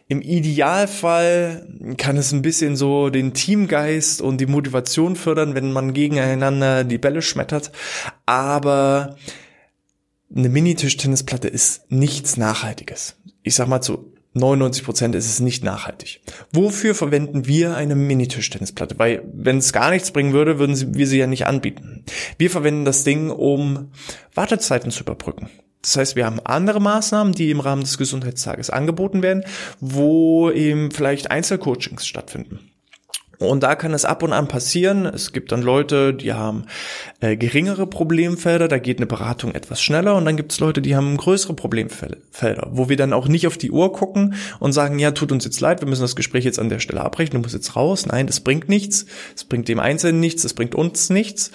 Im 0.09 0.21
Idealfall 0.21 1.67
kann 1.97 2.17
es 2.17 2.33
ein 2.33 2.43
bisschen 2.43 2.77
so 2.77 3.11
den 3.11 3.35
Teamgeist 3.35 4.21
und 4.23 4.41
die 4.41 4.47
Motivation 4.47 5.17
fördern, 5.17 5.55
wenn 5.55 5.73
man 5.73 5.93
gegeneinander 5.93 6.85
die 6.85 6.99
Bälle 6.99 7.23
schmettert. 7.23 7.73
Aber 8.25 9.17
eine 10.35 10.49
Mini-Tischtennisplatte 10.49 11.49
ist 11.49 11.91
nichts 11.91 12.37
Nachhaltiges. 12.37 13.17
Ich 13.43 13.55
sag 13.55 13.69
mal 13.69 13.81
zu 13.81 14.16
99 14.37 14.85
Prozent 14.85 15.15
ist 15.15 15.29
es 15.29 15.41
nicht 15.41 15.65
nachhaltig. 15.65 16.21
Wofür 16.53 16.95
verwenden 16.95 17.47
wir 17.47 17.75
eine 17.75 17.95
Mini-Tischtennisplatte? 17.95 18.99
Weil 18.99 19.23
wenn 19.33 19.59
es 19.59 19.73
gar 19.73 19.91
nichts 19.91 20.11
bringen 20.11 20.35
würde, 20.35 20.59
würden 20.59 20.95
wir 20.95 21.07
sie 21.07 21.19
ja 21.19 21.27
nicht 21.27 21.47
anbieten. 21.47 22.05
Wir 22.37 22.51
verwenden 22.51 22.85
das 22.85 23.03
Ding, 23.03 23.31
um 23.31 23.91
Wartezeiten 24.35 24.91
zu 24.91 25.05
überbrücken. 25.05 25.49
Das 25.81 25.97
heißt, 25.97 26.17
wir 26.17 26.27
haben 26.27 26.41
andere 26.41 26.81
Maßnahmen, 26.81 27.33
die 27.33 27.51
im 27.51 27.61
Rahmen 27.61 27.83
des 27.83 27.97
Gesundheitstages 27.97 28.71
angeboten 28.71 29.23
werden, 29.23 29.45
wo 29.81 30.51
eben 30.51 30.91
vielleicht 30.91 31.31
Einzelcoachings 31.31 32.07
stattfinden. 32.07 32.59
Und 33.39 33.63
da 33.63 33.75
kann 33.75 33.93
es 33.93 34.05
ab 34.05 34.23
und 34.23 34.33
an 34.33 34.49
passieren. 34.49 35.07
Es 35.07 35.33
gibt 35.33 35.53
dann 35.53 35.63
Leute, 35.63 36.15
die 36.15 36.33
haben 36.33 36.65
äh, 37.21 37.37
geringere 37.37 37.87
Problemfelder, 37.87 38.69
da 38.69 38.79
geht 38.79 38.99
eine 38.99 39.07
Beratung 39.07 39.55
etwas 39.55 39.83
schneller. 39.83 40.15
Und 40.15 40.25
dann 40.25 40.37
gibt 40.37 40.53
es 40.53 40.61
Leute, 40.61 40.81
die 40.83 40.97
haben 40.97 41.17
größere 41.17 41.55
Problemfelder, 41.55 42.69
wo 42.71 42.89
wir 42.89 42.97
dann 42.97 43.13
auch 43.13 43.29
nicht 43.29 43.47
auf 43.47 43.59
die 43.59 43.71
Uhr 43.71 43.93
gucken 43.93 44.35
und 44.59 44.73
sagen, 44.73 44.99
ja, 44.99 45.11
tut 45.11 45.33
uns 45.33 45.45
jetzt 45.45 45.61
leid, 45.61 45.81
wir 45.81 45.89
müssen 45.89 46.03
das 46.03 46.17
Gespräch 46.17 46.45
jetzt 46.45 46.59
an 46.59 46.69
der 46.69 46.79
Stelle 46.79 47.03
abbrechen, 47.03 47.33
du 47.33 47.39
musst 47.39 47.55
jetzt 47.55 47.77
raus. 47.77 48.07
Nein, 48.07 48.27
das 48.27 48.41
bringt 48.41 48.69
nichts. 48.69 49.07
Es 49.35 49.45
bringt 49.45 49.69
dem 49.69 49.81
Einzelnen 49.81 50.21
nichts, 50.21 50.45
es 50.45 50.55
bringt 50.55 50.75
uns 50.75 51.11
nichts. 51.11 51.51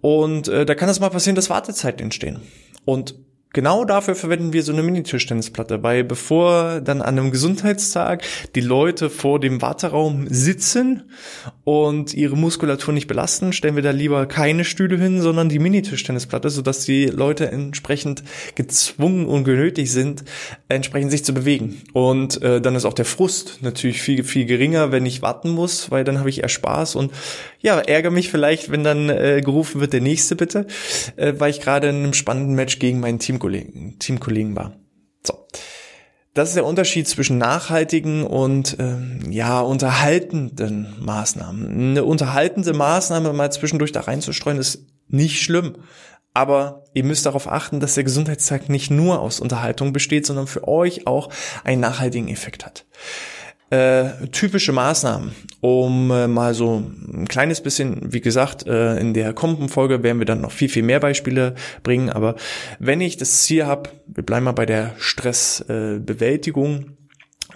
Und 0.00 0.48
äh, 0.48 0.64
da 0.66 0.74
kann 0.74 0.88
es 0.88 1.00
mal 1.00 1.10
passieren, 1.10 1.36
dass 1.36 1.50
Wartezeiten 1.50 2.04
entstehen. 2.04 2.40
Und 2.84 3.14
Genau 3.54 3.84
dafür 3.84 4.16
verwenden 4.16 4.52
wir 4.52 4.64
so 4.64 4.72
eine 4.72 4.82
Mini-Tischtennisplatte, 4.82 5.84
weil 5.84 6.02
bevor 6.02 6.80
dann 6.80 7.00
an 7.00 7.18
einem 7.18 7.30
Gesundheitstag 7.30 8.24
die 8.56 8.60
Leute 8.60 9.08
vor 9.10 9.38
dem 9.38 9.62
Warteraum 9.62 10.26
sitzen 10.28 11.04
und 11.62 12.14
ihre 12.14 12.36
Muskulatur 12.36 12.92
nicht 12.92 13.06
belasten, 13.06 13.52
stellen 13.52 13.76
wir 13.76 13.84
da 13.84 13.92
lieber 13.92 14.26
keine 14.26 14.64
Stühle 14.64 14.98
hin, 14.98 15.22
sondern 15.22 15.48
die 15.48 15.60
Mini-Tischtennisplatte, 15.60 16.50
sodass 16.50 16.84
die 16.84 17.06
Leute 17.06 17.48
entsprechend 17.48 18.24
gezwungen 18.56 19.26
und 19.26 19.44
genötigt 19.44 19.92
sind, 19.92 20.24
entsprechend 20.68 21.12
sich 21.12 21.24
zu 21.24 21.32
bewegen. 21.32 21.80
Und 21.92 22.42
äh, 22.42 22.60
dann 22.60 22.74
ist 22.74 22.84
auch 22.84 22.92
der 22.92 23.04
Frust 23.04 23.58
natürlich 23.62 24.02
viel, 24.02 24.24
viel 24.24 24.46
geringer, 24.46 24.90
wenn 24.90 25.06
ich 25.06 25.22
warten 25.22 25.50
muss, 25.50 25.92
weil 25.92 26.02
dann 26.02 26.18
habe 26.18 26.28
ich 26.28 26.42
eher 26.42 26.48
Spaß 26.48 26.96
und 26.96 27.12
ja, 27.60 27.78
ärgere 27.78 28.10
mich 28.10 28.30
vielleicht, 28.30 28.72
wenn 28.72 28.82
dann 28.82 29.08
äh, 29.08 29.40
gerufen 29.42 29.80
wird, 29.80 29.92
der 29.92 30.00
nächste 30.00 30.34
bitte, 30.34 30.66
äh, 31.14 31.34
weil 31.38 31.50
ich 31.50 31.60
gerade 31.60 31.88
in 31.88 31.96
einem 31.96 32.14
spannenden 32.14 32.56
Match 32.56 32.80
gegen 32.80 32.98
meinen 32.98 33.20
Team 33.20 33.38
Teamkollegen, 33.44 33.98
Teamkollegen 33.98 34.56
war. 34.56 34.72
So. 35.22 35.46
Das 36.32 36.48
ist 36.48 36.56
der 36.56 36.64
Unterschied 36.64 37.06
zwischen 37.06 37.38
nachhaltigen 37.38 38.24
und 38.24 38.76
ähm, 38.80 39.20
ja 39.30 39.60
unterhaltenden 39.60 40.94
Maßnahmen. 41.00 41.68
Eine 41.68 42.04
unterhaltende 42.04 42.72
Maßnahme 42.72 43.32
mal 43.32 43.52
zwischendurch 43.52 43.92
da 43.92 44.00
reinzustreuen 44.00 44.58
ist 44.58 44.86
nicht 45.08 45.42
schlimm. 45.42 45.76
Aber 46.36 46.82
ihr 46.94 47.04
müsst 47.04 47.26
darauf 47.26 47.48
achten, 47.48 47.78
dass 47.78 47.94
der 47.94 48.02
Gesundheitstag 48.02 48.68
nicht 48.68 48.90
nur 48.90 49.20
aus 49.20 49.38
Unterhaltung 49.38 49.92
besteht, 49.92 50.26
sondern 50.26 50.48
für 50.48 50.66
euch 50.66 51.06
auch 51.06 51.28
einen 51.62 51.80
nachhaltigen 51.80 52.26
Effekt 52.28 52.66
hat 52.66 52.84
äh, 53.70 54.26
typische 54.30 54.72
Maßnahmen, 54.72 55.32
um 55.60 56.10
äh, 56.10 56.28
mal 56.28 56.54
so 56.54 56.82
ein 57.12 57.26
kleines 57.26 57.60
bisschen, 57.60 58.12
wie 58.12 58.20
gesagt, 58.20 58.66
äh, 58.66 58.98
in 58.98 59.14
der 59.14 59.32
kommenden 59.32 59.68
Folge 59.68 60.02
werden 60.02 60.18
wir 60.18 60.26
dann 60.26 60.40
noch 60.40 60.52
viel, 60.52 60.68
viel 60.68 60.82
mehr 60.82 61.00
Beispiele 61.00 61.54
bringen. 61.82 62.10
Aber 62.10 62.36
wenn 62.78 63.00
ich 63.00 63.16
das 63.16 63.42
Ziel 63.42 63.66
habe, 63.66 63.90
wir 64.06 64.24
bleiben 64.24 64.44
mal 64.44 64.52
bei 64.52 64.66
der 64.66 64.94
Stressbewältigung, 64.98 66.96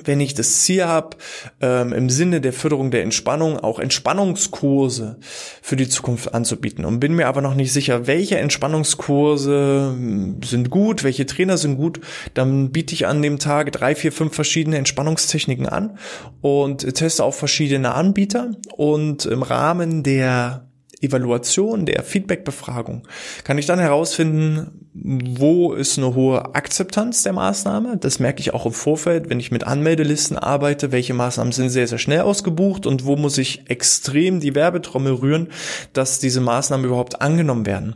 wenn 0.05 0.21
ich 0.21 0.35
das 0.35 0.63
Ziel 0.63 0.85
habe, 0.85 1.17
ähm, 1.61 1.93
im 1.93 2.11
Sinne 2.11 2.41
der 2.41 2.53
Förderung 2.53 2.91
der 2.91 3.03
Entspannung 3.03 3.59
auch 3.59 3.79
Entspannungskurse 3.79 5.19
für 5.63 5.77
die 5.77 5.89
Zukunft 5.89 6.35
anzubieten. 6.35 6.85
Und 6.85 7.01
bin 7.01 7.15
mir 7.15 7.27
aber 7.27 7.41
noch 7.41 7.55
nicht 7.55 7.73
sicher, 7.73 8.07
welche 8.07 8.39
Entspannungskurse 8.39 9.95
hm, 9.95 10.41
sind 10.43 10.71
gut, 10.71 11.05
welche 11.05 11.27
Trainer 11.27 11.57
sind 11.57 11.77
gut, 11.77 12.01
dann 12.35 12.71
biete 12.71 12.95
ich 12.95 13.07
an 13.07 13.23
dem 13.23 13.39
Tag 13.39 13.73
drei, 13.73 13.95
vier, 13.95 14.13
fünf 14.13 14.35
verschiedene 14.35 14.79
Entspannungstechniken 14.79 15.67
an 15.67 15.99
und 16.41 16.95
teste 16.95 17.25
auch 17.25 17.35
verschiedene 17.35 17.95
Anbieter. 17.95 18.53
Und 18.77 19.27
im 19.27 19.43
Rahmen 19.43 20.03
der 20.03 20.68
Evaluation, 21.01 21.87
der 21.87 22.03
Feedbackbefragung 22.03 23.07
kann 23.45 23.59
ich 23.59 23.67
dann 23.67 23.79
herausfinden, 23.79 24.89
wo 24.93 25.73
ist 25.73 25.99
eine 25.99 26.15
hohe 26.15 26.55
Akzeptanz 26.55 27.23
der 27.23 27.33
Maßnahme. 27.33 27.97
Das 27.99 28.19
merke 28.19 28.41
ich 28.41 28.53
auch 28.53 28.67
im 28.67 28.73
Vorfeld, 28.73 29.31
wenn 29.31 29.39
ich 29.39 29.53
mit 29.53 29.65
Anmeldelisten 29.65 30.37
arbeite, 30.37 30.91
welche 30.91 31.15
Maßnahmen 31.15 31.53
sind 31.53 31.71
sehr, 31.71 31.87
sehr 31.87 31.99
schnell 31.99 32.23
ausgebucht 32.23 32.87
und 32.87 33.05
wo 33.05 33.17
muss 33.17 33.39
ich 33.39 33.71
extrem 33.71 34.41
die 34.41 34.55
Werbetrommel 34.55 35.15
rühren, 35.15 35.49
dass 35.93 36.19
diese 36.19 36.41
Maßnahmen 36.41 36.87
überhaupt 36.87 37.23
angenommen 37.23 37.67
werden. 37.67 37.95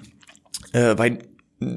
Äh, 0.72 0.96
weil 0.96 1.18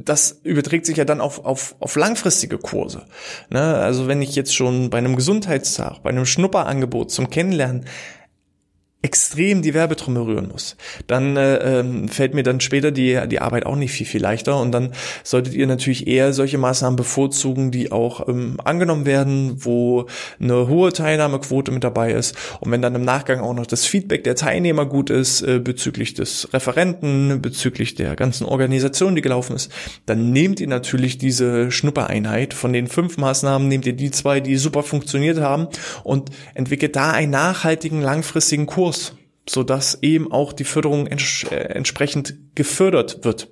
das 0.03 0.39
überträgt 0.43 0.85
sich 0.85 0.97
ja 0.97 1.05
dann 1.05 1.21
auf, 1.21 1.45
auf, 1.45 1.75
auf 1.79 1.95
langfristige 1.95 2.57
Kurse. 2.57 3.05
Ne? 3.49 3.61
Also 3.61 4.07
wenn 4.07 4.21
ich 4.21 4.35
jetzt 4.35 4.55
schon 4.55 4.89
bei 4.89 4.97
einem 4.97 5.15
Gesundheitstag, 5.15 6.01
bei 6.03 6.09
einem 6.09 6.25
Schnupperangebot 6.25 7.11
zum 7.11 7.29
Kennenlernen 7.29 7.85
extrem 9.05 9.61
die 9.61 9.75
Werbetrommel 9.75 10.23
rühren 10.23 10.49
muss, 10.51 10.77
dann 11.05 11.37
äh, 11.37 11.79
ähm, 11.79 12.07
fällt 12.09 12.33
mir 12.33 12.41
dann 12.41 12.59
später 12.59 12.89
die, 12.89 13.19
die 13.27 13.39
Arbeit 13.39 13.67
auch 13.67 13.75
nicht 13.75 13.91
viel, 13.91 14.07
viel 14.07 14.21
leichter 14.21 14.59
und 14.59 14.71
dann 14.71 14.93
solltet 15.23 15.53
ihr 15.53 15.67
natürlich 15.67 16.07
eher 16.07 16.33
solche 16.33 16.57
Maßnahmen 16.57 16.95
bevorzugen, 16.95 17.69
die 17.69 17.91
auch 17.91 18.27
ähm, 18.27 18.57
angenommen 18.63 19.05
werden, 19.05 19.63
wo 19.63 20.07
eine 20.39 20.67
hohe 20.67 20.91
Teilnahmequote 20.91 21.71
mit 21.71 21.83
dabei 21.83 22.13
ist 22.13 22.35
und 22.61 22.71
wenn 22.71 22.81
dann 22.81 22.95
im 22.95 23.05
Nachgang 23.05 23.41
auch 23.41 23.53
noch 23.53 23.67
das 23.67 23.85
Feedback 23.85 24.23
der 24.23 24.35
Teilnehmer 24.35 24.87
gut 24.87 25.11
ist 25.11 25.43
äh, 25.43 25.59
bezüglich 25.59 26.15
des 26.15 26.51
Referenten, 26.51 27.43
bezüglich 27.43 27.93
der 27.93 28.15
ganzen 28.15 28.45
Organisation, 28.45 29.13
die 29.13 29.21
gelaufen 29.21 29.55
ist, 29.55 29.71
dann 30.07 30.31
nehmt 30.31 30.59
ihr 30.59 30.67
natürlich 30.67 31.19
diese 31.19 31.69
Schnuppereinheit. 31.69 32.55
Von 32.55 32.73
den 32.73 32.87
fünf 32.87 33.17
Maßnahmen, 33.17 33.67
nehmt 33.67 33.85
ihr 33.85 33.93
die 33.93 34.09
zwei, 34.09 34.39
die 34.39 34.55
super 34.57 34.81
funktioniert 34.81 35.39
haben 35.39 35.67
und 36.03 36.31
entwickelt 36.55 36.95
da 36.95 37.11
einen 37.11 37.31
nachhaltigen, 37.31 38.01
langfristigen 38.01 38.65
Kurs 38.65 38.94
Kurs, 38.95 39.13
sodass 39.47 39.99
eben 40.01 40.31
auch 40.31 40.53
die 40.53 40.63
Förderung 40.63 41.07
ents 41.07 41.43
äh, 41.51 41.55
entsprechend 41.55 42.55
gefördert 42.55 43.23
wird. 43.23 43.49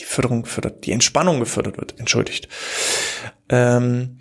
Die 0.00 0.04
Förderung 0.04 0.42
gefördert, 0.42 0.84
die 0.86 0.92
Entspannung 0.92 1.38
gefördert 1.38 1.76
wird, 1.78 1.98
entschuldigt. 2.00 2.48
Ähm, 3.48 4.18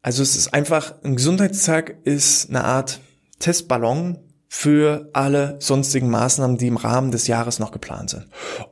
also 0.00 0.22
es 0.22 0.36
ist 0.36 0.54
einfach, 0.54 0.94
ein 1.02 1.16
Gesundheitstag 1.16 1.96
ist 2.04 2.48
eine 2.48 2.64
Art 2.64 3.00
Testballon, 3.40 4.18
für 4.52 5.08
alle 5.12 5.54
sonstigen 5.60 6.10
Maßnahmen, 6.10 6.58
die 6.58 6.66
im 6.66 6.76
Rahmen 6.76 7.12
des 7.12 7.28
Jahres 7.28 7.60
noch 7.60 7.70
geplant 7.70 8.10
sind. 8.10 8.26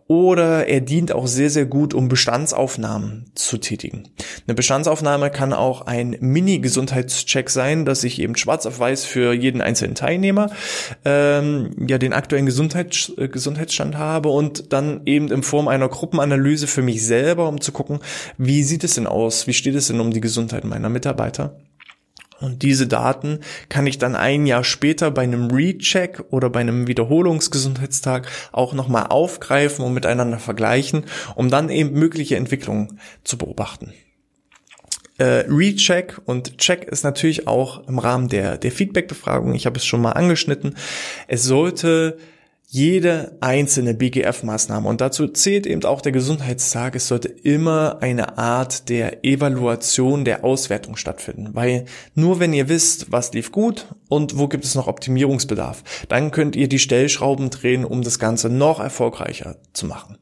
Oder 0.09 0.67
er 0.67 0.81
dient 0.81 1.13
auch 1.13 1.29
sehr, 1.29 1.51
sehr 1.51 1.67
gut, 1.67 1.95
um 1.95 2.09
Bestandsaufnahmen 2.09 3.31
zu 3.37 3.59
tätigen. 3.59 4.09
Eine 4.49 4.57
Bestandsaufnahme 4.57 5.31
kann 5.31 5.53
auch 5.53 5.83
ein 5.83 6.17
Mini-Gesundheitscheck 6.19 7.49
sein, 7.49 7.85
dass 7.85 8.03
ich 8.03 8.21
eben 8.21 8.35
schwarz 8.35 8.67
auf 8.67 8.81
weiß 8.81 9.05
für 9.05 9.33
jeden 9.33 9.61
einzelnen 9.61 9.95
Teilnehmer 9.95 10.51
ähm, 11.05 11.71
ja 11.87 11.97
den 11.99 12.13
aktuellen 12.13 12.47
Gesundheits 12.47 13.13
äh, 13.17 13.29
Gesundheitsstand 13.29 13.97
habe 13.97 14.31
und 14.31 14.73
dann 14.73 15.03
eben 15.07 15.31
in 15.31 15.45
Form 15.45 15.69
einer 15.69 15.89
Gruppenanalyse 15.89 16.67
für 16.67 16.83
mich 16.83 17.07
selber, 17.07 17.49
um 17.49 17.61
zu 17.61 17.71
gucken, 17.71 18.01
wie 18.37 18.65
sieht 18.65 18.83
es 18.83 18.97
denn 18.97 19.07
aus, 19.07 19.47
wie 19.47 19.55
steht 19.55 19.77
es 19.77 19.87
denn 19.87 20.01
um 20.01 20.11
die 20.11 20.21
Gesundheit 20.21 20.65
meiner 20.65 20.89
Mitarbeiter 20.89 21.57
und 22.41 22.63
diese 22.63 22.87
Daten 22.87 23.41
kann 23.69 23.87
ich 23.87 23.99
dann 23.99 24.15
ein 24.15 24.47
Jahr 24.47 24.65
später 24.65 25.11
bei 25.11 25.23
einem 25.23 25.51
Recheck 25.51 26.23
oder 26.31 26.51
bei 26.51 26.61
einem 26.61 26.87
Wiederholungsgesundheitstag 26.87 28.29
auch 28.53 28.75
nochmal 28.75 29.07
aufgreifen 29.09 29.85
und 29.85 29.95
miteinander 29.95 30.39
vergleichen, 30.39 31.05
um 31.35 31.51
dann 31.51 31.69
eben 31.69 31.93
mögliche 31.93 32.37
Entwicklungen 32.37 33.01
zu 33.25 33.39
beobachten. 33.39 33.93
Äh, 35.19 35.45
Recheck 35.49 36.21
und 36.27 36.59
Check 36.59 36.85
ist 36.85 37.03
natürlich 37.03 37.49
auch 37.49 37.89
im 37.89 37.99
Rahmen 37.99 38.29
der, 38.29 38.57
der 38.57 38.71
Feedback-Befragung, 38.71 39.53
ich 39.55 39.67
habe 39.67 39.77
es 39.77 39.85
schon 39.85 40.01
mal 40.01 40.13
angeschnitten, 40.13 40.77
es 41.27 41.43
sollte 41.43 42.19
jede 42.71 43.39
einzelne 43.41 43.95
BGF-Maßnahme. 43.95 44.87
Und 44.87 45.01
dazu 45.01 45.27
zählt 45.27 45.67
eben 45.67 45.85
auch 45.85 46.03
der 46.03 46.13
Gesundheitstag. 46.13 46.95
Es 46.95 47.09
sollte 47.09 47.29
immer 47.29 48.03
eine 48.03 48.37
Art 48.37 48.91
der 48.91 49.25
Evaluation, 49.25 50.27
der 50.27 50.45
Auswertung 50.45 50.97
stattfinden. 50.97 51.49
Weil 51.55 51.87
nur 52.15 52.41
wenn 52.41 52.53
ihr 52.53 52.69
wisst, 52.69 53.11
was 53.11 53.33
lief 53.33 53.53
gut 53.53 53.87
und 54.11 54.39
wo 54.39 54.49
gibt 54.49 54.67
es 54.67 54.75
noch 54.75 54.87
Optimierungsbedarf. 54.87 55.83
Dann 56.09 56.31
könnt 56.31 56.57
ihr 56.57 56.69
die 56.69 56.79
Stellschrauben 56.79 57.49
drehen, 57.49 57.87
um 57.87 58.03
das 58.03 58.19
Ganze 58.19 58.51
noch 58.51 58.81
erfolgreicher 58.81 59.57
zu 59.73 59.87
machen. 59.87 60.19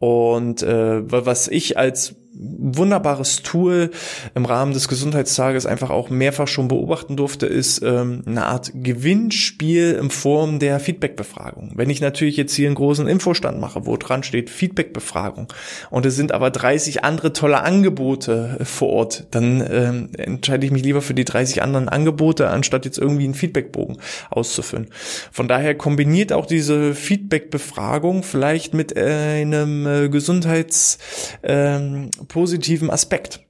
Und 0.00 0.64
äh, 0.64 1.08
was 1.08 1.46
ich 1.46 1.78
als 1.78 2.16
wunderbares 2.38 3.42
Tool 3.42 3.90
im 4.34 4.44
Rahmen 4.44 4.72
des 4.72 4.88
Gesundheitstages 4.88 5.66
einfach 5.66 5.90
auch 5.90 6.10
mehrfach 6.10 6.48
schon 6.48 6.68
beobachten 6.68 7.16
durfte, 7.16 7.46
ist 7.46 7.82
ähm, 7.82 8.22
eine 8.26 8.46
Art 8.46 8.72
Gewinnspiel 8.74 9.92
in 10.00 10.10
Form 10.10 10.58
der 10.58 10.80
Feedbackbefragung. 10.80 11.72
Wenn 11.74 11.90
ich 11.90 12.00
natürlich 12.00 12.36
jetzt 12.36 12.54
hier 12.54 12.66
einen 12.66 12.74
großen 12.74 13.08
Infostand 13.08 13.60
mache, 13.60 13.86
wo 13.86 13.96
dran 13.96 14.22
steht 14.22 14.50
Feedbackbefragung 14.50 15.48
und 15.90 16.06
es 16.06 16.16
sind 16.16 16.32
aber 16.32 16.50
30 16.50 17.04
andere 17.04 17.32
tolle 17.32 17.62
Angebote 17.62 18.58
vor 18.64 18.88
Ort, 18.90 19.26
dann 19.30 19.64
ähm, 19.70 20.08
entscheide 20.16 20.66
ich 20.66 20.72
mich 20.72 20.82
lieber 20.82 21.02
für 21.02 21.14
die 21.14 21.24
30 21.24 21.62
anderen 21.62 21.88
Angebote, 21.88 22.48
anstatt 22.48 22.84
jetzt 22.84 22.98
irgendwie 22.98 23.24
einen 23.24 23.34
Feedbackbogen 23.34 23.98
auszufüllen. 24.30 24.88
Von 25.32 25.48
daher 25.48 25.74
kombiniert 25.74 26.32
auch 26.32 26.46
diese 26.46 26.94
Feedbackbefragung 26.94 28.22
vielleicht 28.22 28.74
mit 28.74 28.96
einem 28.96 29.86
äh, 29.86 30.08
Gesundheits 30.08 30.98
ähm, 31.42 32.10
positiven 32.28 32.90
Aspekt. 32.90 33.40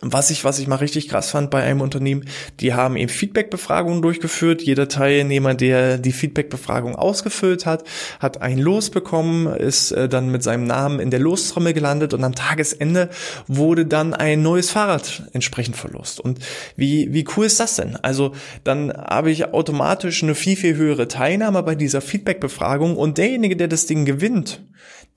Was 0.00 0.30
ich, 0.30 0.44
was 0.44 0.58
ich 0.58 0.66
mal 0.66 0.76
richtig 0.76 1.08
krass 1.08 1.30
fand 1.30 1.50
bei 1.50 1.62
einem 1.62 1.80
Unternehmen, 1.80 2.24
die 2.60 2.74
haben 2.74 2.96
eben 2.96 3.08
Feedback-Befragungen 3.08 4.02
durchgeführt. 4.02 4.62
Jeder 4.62 4.88
Teilnehmer, 4.88 5.54
der 5.54 5.98
die 5.98 6.12
Feedback-Befragung 6.12 6.96
ausgefüllt 6.96 7.64
hat, 7.64 7.84
hat 8.18 8.42
ein 8.42 8.58
Los 8.58 8.90
bekommen, 8.90 9.46
ist 9.46 9.92
äh, 9.92 10.08
dann 10.08 10.30
mit 10.30 10.42
seinem 10.42 10.64
Namen 10.64 10.98
in 10.98 11.10
der 11.10 11.20
Lostrommel 11.20 11.72
gelandet 11.72 12.12
und 12.12 12.24
am 12.24 12.34
Tagesende 12.34 13.08
wurde 13.46 13.86
dann 13.86 14.14
ein 14.14 14.42
neues 14.42 14.70
Fahrrad 14.70 15.28
entsprechend 15.32 15.76
verlost. 15.76 16.18
Und 16.20 16.40
wie, 16.76 17.12
wie 17.12 17.24
cool 17.36 17.46
ist 17.46 17.60
das 17.60 17.76
denn? 17.76 17.96
Also 17.96 18.32
dann 18.64 18.92
habe 18.92 19.30
ich 19.30 19.52
automatisch 19.52 20.22
eine 20.22 20.34
viel, 20.34 20.56
viel 20.56 20.74
höhere 20.74 21.08
Teilnahme 21.08 21.62
bei 21.62 21.76
dieser 21.76 22.00
Feedback-Befragung 22.00 22.96
und 22.96 23.18
derjenige, 23.18 23.56
der 23.56 23.68
das 23.68 23.86
Ding 23.86 24.04
gewinnt, 24.04 24.60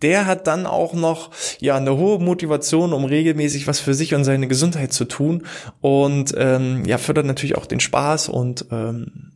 der 0.01 0.25
hat 0.25 0.48
dann 0.48 0.66
auch 0.66 0.94
noch 0.94 1.32
ja 1.60 1.75
eine 1.75 1.98
hohe 1.98 2.20
Motivation, 2.20 2.94
um 2.94 3.06
regelmäßig 3.06 3.68
was 3.68 3.80
für 3.80 3.94
sich 3.94 4.13
und 4.13 4.24
seine 4.24 4.48
Gesundheit 4.48 4.94
zu 4.94 5.06
tun 5.06 5.44
und 5.82 6.34
ähm, 6.38 6.84
ja 6.86 6.98
fördert 6.98 7.25
natürlich 7.25 7.58
auch 7.58 7.66
den 7.66 7.80
Spaß 7.80 8.30
und 8.30 8.66
ähm, 8.72 9.32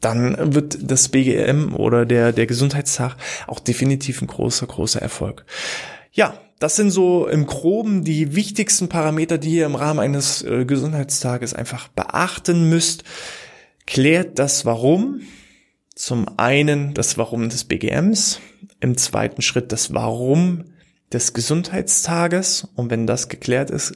dann 0.00 0.54
wird 0.54 0.78
das 0.82 1.08
BGM 1.08 1.74
oder 1.74 2.04
der 2.04 2.32
der 2.32 2.46
Gesundheitstag 2.46 3.16
auch 3.46 3.60
definitiv 3.60 4.20
ein 4.20 4.26
großer 4.26 4.66
großer 4.66 5.00
Erfolg. 5.00 5.46
Ja, 6.12 6.34
das 6.58 6.76
sind 6.76 6.90
so 6.90 7.26
im 7.26 7.46
Groben 7.46 8.04
die 8.04 8.34
wichtigsten 8.36 8.88
Parameter, 8.88 9.38
die 9.38 9.56
ihr 9.56 9.66
im 9.66 9.74
Rahmen 9.74 10.00
eines 10.00 10.42
äh, 10.42 10.64
Gesundheitstages 10.64 11.52
einfach 11.52 11.88
beachten 11.88 12.68
müsst. 12.68 13.04
Klärt 13.86 14.38
das 14.38 14.64
Warum. 14.64 15.20
Zum 15.94 16.26
einen 16.38 16.94
das 16.94 17.18
Warum 17.18 17.48
des 17.48 17.64
BGMs, 17.64 18.40
im 18.84 18.98
zweiten 18.98 19.42
Schritt 19.42 19.72
das 19.72 19.94
Warum 19.94 20.64
des 21.12 21.32
Gesundheitstages. 21.32 22.68
Und 22.76 22.90
wenn 22.90 23.06
das 23.06 23.28
geklärt 23.28 23.70
ist, 23.70 23.94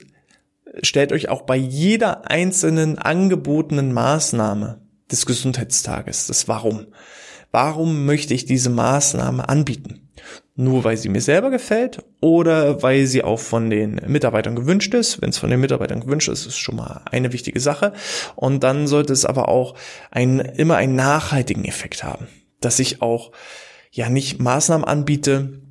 stellt 0.82 1.12
euch 1.12 1.28
auch 1.28 1.42
bei 1.42 1.56
jeder 1.56 2.30
einzelnen 2.30 2.98
angebotenen 2.98 3.92
Maßnahme 3.92 4.80
des 5.12 5.26
Gesundheitstages 5.26 6.26
das 6.26 6.48
Warum. 6.48 6.86
Warum 7.52 8.06
möchte 8.06 8.34
ich 8.34 8.46
diese 8.46 8.70
Maßnahme 8.70 9.48
anbieten? 9.48 10.08
Nur 10.56 10.84
weil 10.84 10.96
sie 10.96 11.08
mir 11.08 11.20
selber 11.20 11.50
gefällt 11.50 12.02
oder 12.20 12.82
weil 12.82 13.06
sie 13.06 13.22
auch 13.22 13.38
von 13.38 13.70
den 13.70 14.00
Mitarbeitern 14.06 14.56
gewünscht 14.56 14.92
ist. 14.94 15.20
Wenn 15.20 15.30
es 15.30 15.38
von 15.38 15.50
den 15.50 15.60
Mitarbeitern 15.60 16.00
gewünscht 16.00 16.28
ist, 16.28 16.46
ist 16.46 16.58
schon 16.58 16.76
mal 16.76 17.02
eine 17.10 17.32
wichtige 17.32 17.60
Sache. 17.60 17.92
Und 18.36 18.64
dann 18.64 18.86
sollte 18.86 19.12
es 19.12 19.24
aber 19.24 19.48
auch 19.48 19.74
ein, 20.10 20.40
immer 20.40 20.76
einen 20.76 20.96
nachhaltigen 20.96 21.64
Effekt 21.64 22.04
haben, 22.04 22.26
dass 22.60 22.78
ich 22.78 23.02
auch 23.02 23.32
ja 23.90 24.08
nicht 24.08 24.40
Maßnahmen 24.40 24.86
anbiete, 24.86 25.62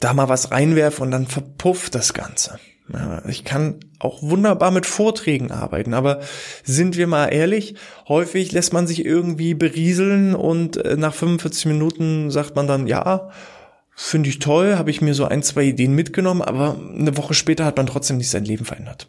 da 0.00 0.14
mal 0.14 0.28
was 0.28 0.50
reinwerfe 0.50 1.02
und 1.02 1.10
dann 1.10 1.26
verpufft 1.26 1.94
das 1.94 2.14
Ganze. 2.14 2.58
Ja, 2.92 3.22
ich 3.26 3.44
kann 3.44 3.80
auch 3.98 4.22
wunderbar 4.22 4.70
mit 4.70 4.84
Vorträgen 4.84 5.50
arbeiten, 5.50 5.94
aber 5.94 6.20
sind 6.64 6.98
wir 6.98 7.06
mal 7.06 7.28
ehrlich, 7.28 7.76
häufig 8.08 8.52
lässt 8.52 8.74
man 8.74 8.86
sich 8.86 9.06
irgendwie 9.06 9.54
berieseln 9.54 10.34
und 10.34 10.76
äh, 10.76 10.96
nach 10.96 11.14
45 11.14 11.66
Minuten 11.66 12.30
sagt 12.30 12.56
man 12.56 12.66
dann, 12.66 12.86
ja, 12.86 13.30
finde 13.94 14.28
ich 14.28 14.38
toll, 14.38 14.76
habe 14.76 14.90
ich 14.90 15.00
mir 15.00 15.14
so 15.14 15.24
ein, 15.24 15.42
zwei 15.42 15.64
Ideen 15.64 15.94
mitgenommen, 15.94 16.42
aber 16.42 16.76
eine 16.76 17.16
Woche 17.16 17.32
später 17.32 17.64
hat 17.64 17.76
man 17.76 17.86
trotzdem 17.86 18.18
nicht 18.18 18.30
sein 18.30 18.44
Leben 18.44 18.66
verändert. 18.66 19.06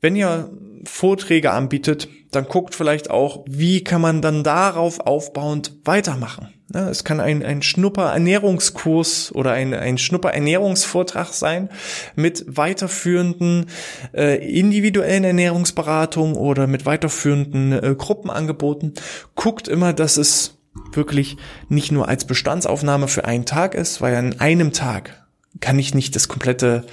Wenn 0.00 0.16
ihr 0.16 0.50
Vorträge 0.84 1.52
anbietet, 1.52 2.08
dann 2.32 2.46
guckt 2.46 2.74
vielleicht 2.74 3.10
auch, 3.10 3.44
wie 3.46 3.84
kann 3.84 4.00
man 4.00 4.22
dann 4.22 4.42
darauf 4.42 5.00
aufbauend 5.00 5.72
weitermachen. 5.84 6.53
Ja, 6.72 6.88
es 6.88 7.04
kann 7.04 7.20
ein, 7.20 7.44
ein 7.44 7.60
Schnupper-Ernährungskurs 7.60 9.32
oder 9.34 9.52
ein, 9.52 9.74
ein 9.74 9.98
Schnupper-Ernährungsvortrag 9.98 11.28
sein 11.34 11.68
mit 12.16 12.44
weiterführenden 12.46 13.66
äh, 14.14 14.38
individuellen 14.58 15.24
Ernährungsberatungen 15.24 16.36
oder 16.36 16.66
mit 16.66 16.86
weiterführenden 16.86 17.72
äh, 17.72 17.94
Gruppenangeboten. 17.96 18.94
Guckt 19.34 19.68
immer, 19.68 19.92
dass 19.92 20.16
es 20.16 20.56
wirklich 20.92 21.36
nicht 21.68 21.92
nur 21.92 22.08
als 22.08 22.24
Bestandsaufnahme 22.24 23.08
für 23.08 23.26
einen 23.26 23.44
Tag 23.44 23.74
ist, 23.74 24.00
weil 24.00 24.14
an 24.14 24.40
einem 24.40 24.72
Tag 24.72 25.26
kann 25.60 25.78
ich 25.78 25.94
nicht 25.94 26.16
das 26.16 26.28
komplette 26.28 26.84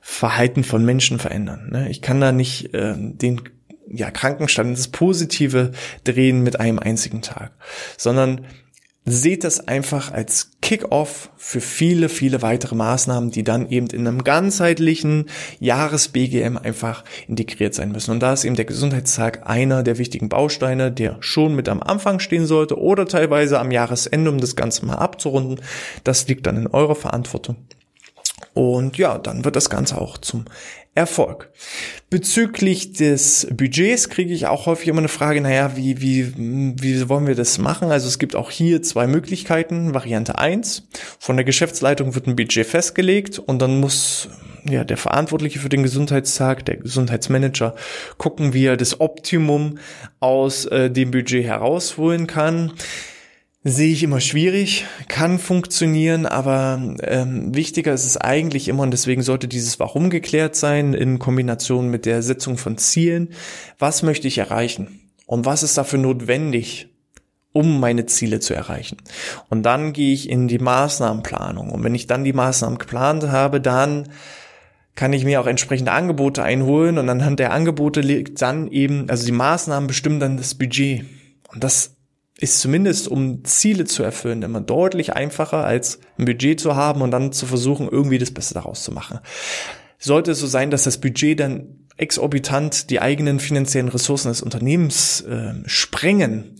Verhalten 0.00 0.64
von 0.64 0.84
Menschen 0.84 1.18
verändern. 1.18 1.68
Ne? 1.70 1.90
Ich 1.90 2.02
kann 2.02 2.20
da 2.20 2.32
nicht 2.32 2.74
äh, 2.74 2.94
den 2.96 3.42
ja, 3.90 4.10
Krankenstand, 4.10 4.76
das 4.76 4.88
Positive 4.88 5.72
drehen 6.04 6.42
mit 6.42 6.60
einem 6.60 6.78
einzigen 6.78 7.22
Tag, 7.22 7.52
sondern 7.96 8.46
seht 9.10 9.44
das 9.44 9.66
einfach 9.68 10.12
als 10.12 10.50
Kick-off 10.60 11.30
für 11.36 11.60
viele, 11.60 12.08
viele 12.08 12.42
weitere 12.42 12.74
Maßnahmen, 12.74 13.30
die 13.30 13.44
dann 13.44 13.68
eben 13.70 13.86
in 13.88 14.06
einem 14.06 14.24
ganzheitlichen 14.24 15.26
Jahres-BGM 15.60 16.56
einfach 16.56 17.04
integriert 17.26 17.74
sein 17.74 17.92
müssen. 17.92 18.10
Und 18.10 18.20
da 18.20 18.32
ist 18.32 18.44
eben 18.44 18.56
der 18.56 18.64
Gesundheitstag 18.64 19.48
einer 19.48 19.82
der 19.82 19.98
wichtigen 19.98 20.28
Bausteine, 20.28 20.90
der 20.90 21.16
schon 21.20 21.54
mit 21.54 21.68
am 21.68 21.82
Anfang 21.82 22.18
stehen 22.18 22.46
sollte 22.46 22.78
oder 22.78 23.06
teilweise 23.06 23.58
am 23.60 23.70
Jahresende, 23.70 24.30
um 24.30 24.38
das 24.38 24.56
Ganze 24.56 24.84
mal 24.86 24.96
abzurunden. 24.96 25.60
Das 26.04 26.26
liegt 26.28 26.46
dann 26.46 26.56
in 26.56 26.66
eurer 26.66 26.96
Verantwortung. 26.96 27.56
Und 28.54 28.98
ja, 28.98 29.18
dann 29.18 29.44
wird 29.44 29.56
das 29.56 29.70
Ganze 29.70 30.00
auch 30.00 30.18
zum 30.18 30.44
Erfolg. 30.98 31.50
Bezüglich 32.10 32.92
des 32.92 33.46
Budgets 33.52 34.08
kriege 34.08 34.34
ich 34.34 34.48
auch 34.48 34.66
häufig 34.66 34.88
immer 34.88 34.98
eine 34.98 35.08
Frage, 35.08 35.40
naja, 35.40 35.76
wie, 35.76 36.00
wie, 36.00 36.34
wie 36.36 37.08
wollen 37.08 37.28
wir 37.28 37.36
das 37.36 37.58
machen? 37.58 37.92
Also 37.92 38.08
es 38.08 38.18
gibt 38.18 38.34
auch 38.34 38.50
hier 38.50 38.82
zwei 38.82 39.06
Möglichkeiten. 39.06 39.94
Variante 39.94 40.38
eins: 40.38 40.88
von 41.20 41.36
der 41.36 41.44
Geschäftsleitung 41.44 42.16
wird 42.16 42.26
ein 42.26 42.34
Budget 42.34 42.66
festgelegt 42.66 43.38
und 43.38 43.62
dann 43.62 43.78
muss 43.78 44.28
ja, 44.68 44.82
der 44.82 44.96
Verantwortliche 44.96 45.60
für 45.60 45.68
den 45.68 45.84
Gesundheitstag, 45.84 46.64
der 46.64 46.78
Gesundheitsmanager, 46.78 47.76
gucken, 48.16 48.52
wie 48.54 48.66
er 48.66 48.76
das 48.76 49.00
Optimum 49.00 49.78
aus 50.18 50.64
äh, 50.66 50.90
dem 50.90 51.12
Budget 51.12 51.44
herausholen 51.44 52.26
kann 52.26 52.72
sehe 53.64 53.92
ich 53.92 54.02
immer 54.02 54.20
schwierig, 54.20 54.86
kann 55.08 55.38
funktionieren, 55.38 56.26
aber 56.26 56.80
ähm, 57.02 57.54
wichtiger 57.54 57.92
ist 57.92 58.04
es 58.04 58.16
eigentlich 58.16 58.68
immer, 58.68 58.84
und 58.84 58.92
deswegen 58.92 59.22
sollte 59.22 59.48
dieses 59.48 59.80
Warum 59.80 60.10
geklärt 60.10 60.54
sein, 60.54 60.94
in 60.94 61.18
Kombination 61.18 61.88
mit 61.88 62.06
der 62.06 62.22
Setzung 62.22 62.56
von 62.56 62.78
Zielen. 62.78 63.30
Was 63.78 64.02
möchte 64.02 64.28
ich 64.28 64.38
erreichen? 64.38 65.00
Und 65.26 65.44
was 65.44 65.62
ist 65.62 65.76
dafür 65.76 65.98
notwendig, 65.98 66.88
um 67.52 67.80
meine 67.80 68.06
Ziele 68.06 68.40
zu 68.40 68.54
erreichen? 68.54 68.98
Und 69.48 69.64
dann 69.64 69.92
gehe 69.92 70.14
ich 70.14 70.28
in 70.28 70.48
die 70.48 70.58
Maßnahmenplanung. 70.58 71.70
Und 71.70 71.82
wenn 71.82 71.94
ich 71.94 72.06
dann 72.06 72.24
die 72.24 72.32
Maßnahmen 72.32 72.78
geplant 72.78 73.24
habe, 73.24 73.60
dann 73.60 74.08
kann 74.94 75.12
ich 75.12 75.24
mir 75.24 75.40
auch 75.40 75.46
entsprechende 75.46 75.92
Angebote 75.92 76.42
einholen 76.42 76.98
und 76.98 77.08
anhand 77.08 77.38
der 77.38 77.52
Angebote 77.52 78.00
liegt 78.00 78.40
dann 78.42 78.68
eben, 78.68 79.08
also 79.08 79.26
die 79.26 79.32
Maßnahmen 79.32 79.86
bestimmen 79.86 80.18
dann 80.18 80.36
das 80.36 80.54
Budget. 80.54 81.04
Und 81.52 81.62
das 81.62 81.97
ist 82.40 82.60
zumindest, 82.60 83.08
um 83.08 83.44
Ziele 83.44 83.84
zu 83.84 84.02
erfüllen, 84.02 84.42
immer 84.42 84.60
deutlich 84.60 85.12
einfacher, 85.12 85.64
als 85.64 85.98
ein 86.18 86.24
Budget 86.24 86.60
zu 86.60 86.76
haben 86.76 87.02
und 87.02 87.10
dann 87.10 87.32
zu 87.32 87.46
versuchen, 87.46 87.88
irgendwie 87.88 88.18
das 88.18 88.30
Beste 88.30 88.54
daraus 88.54 88.84
zu 88.84 88.92
machen. 88.92 89.18
Sollte 89.98 90.30
es 90.30 90.38
so 90.38 90.46
sein, 90.46 90.70
dass 90.70 90.84
das 90.84 90.98
Budget 90.98 91.40
dann 91.40 91.88
exorbitant 91.96 92.90
die 92.90 93.00
eigenen 93.00 93.40
finanziellen 93.40 93.88
Ressourcen 93.88 94.28
des 94.28 94.40
Unternehmens 94.40 95.22
äh, 95.22 95.54
sprengen, 95.66 96.54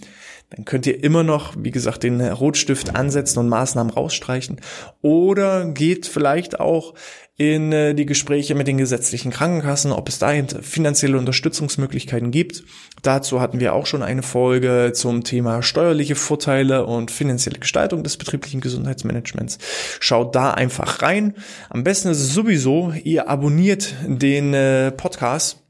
dann 0.51 0.65
könnt 0.65 0.87
ihr 0.87 1.03
immer 1.05 1.25
noch, 1.25 1.55
wie 1.59 1.71
gesagt, 1.71 2.03
den 2.03 2.21
Rotstift 2.21 2.97
ansetzen 2.97 3.39
und 3.39 3.49
Maßnahmen 3.49 3.93
rausstreichen. 3.93 4.61
Oder 5.03 5.67
geht 5.67 6.07
vielleicht 6.07 6.59
auch 6.59 6.95
in 7.37 7.71
äh, 7.71 7.95
die 7.95 8.07
Gespräche 8.07 8.55
mit 8.55 8.67
den 8.67 8.79
gesetzlichen 8.79 9.31
Krankenkassen, 9.31 9.93
ob 9.93 10.09
es 10.09 10.19
da 10.19 10.33
finanzielle 10.61 11.19
Unterstützungsmöglichkeiten 11.19 12.33
gibt. 12.33 12.65
Dazu 13.03 13.41
hatten 13.41 13.61
wir 13.61 13.75
auch 13.75 13.87
schon 13.87 14.03
eine 14.03 14.23
Folge 14.25 14.93
zum 14.93 15.23
Thema 15.23 15.63
steuerliche 15.63 16.17
Vorteile 16.17 16.85
und 16.87 17.13
finanzielle 17.13 17.61
Gestaltung 17.61 18.03
des 18.03 18.17
betrieblichen 18.17 18.61
Gesundheitsmanagements. 18.61 19.59
Schaut 20.01 20.35
da 20.35 20.51
einfach 20.51 21.01
rein. 21.03 21.35
Am 21.71 21.85
besten 21.85 22.09
ist 22.09 22.21
es 22.21 22.35
sowieso, 22.35 22.93
ihr 23.05 23.29
abonniert 23.29 23.95
den 24.05 24.53
äh, 24.55 24.91
Podcast 24.91 25.63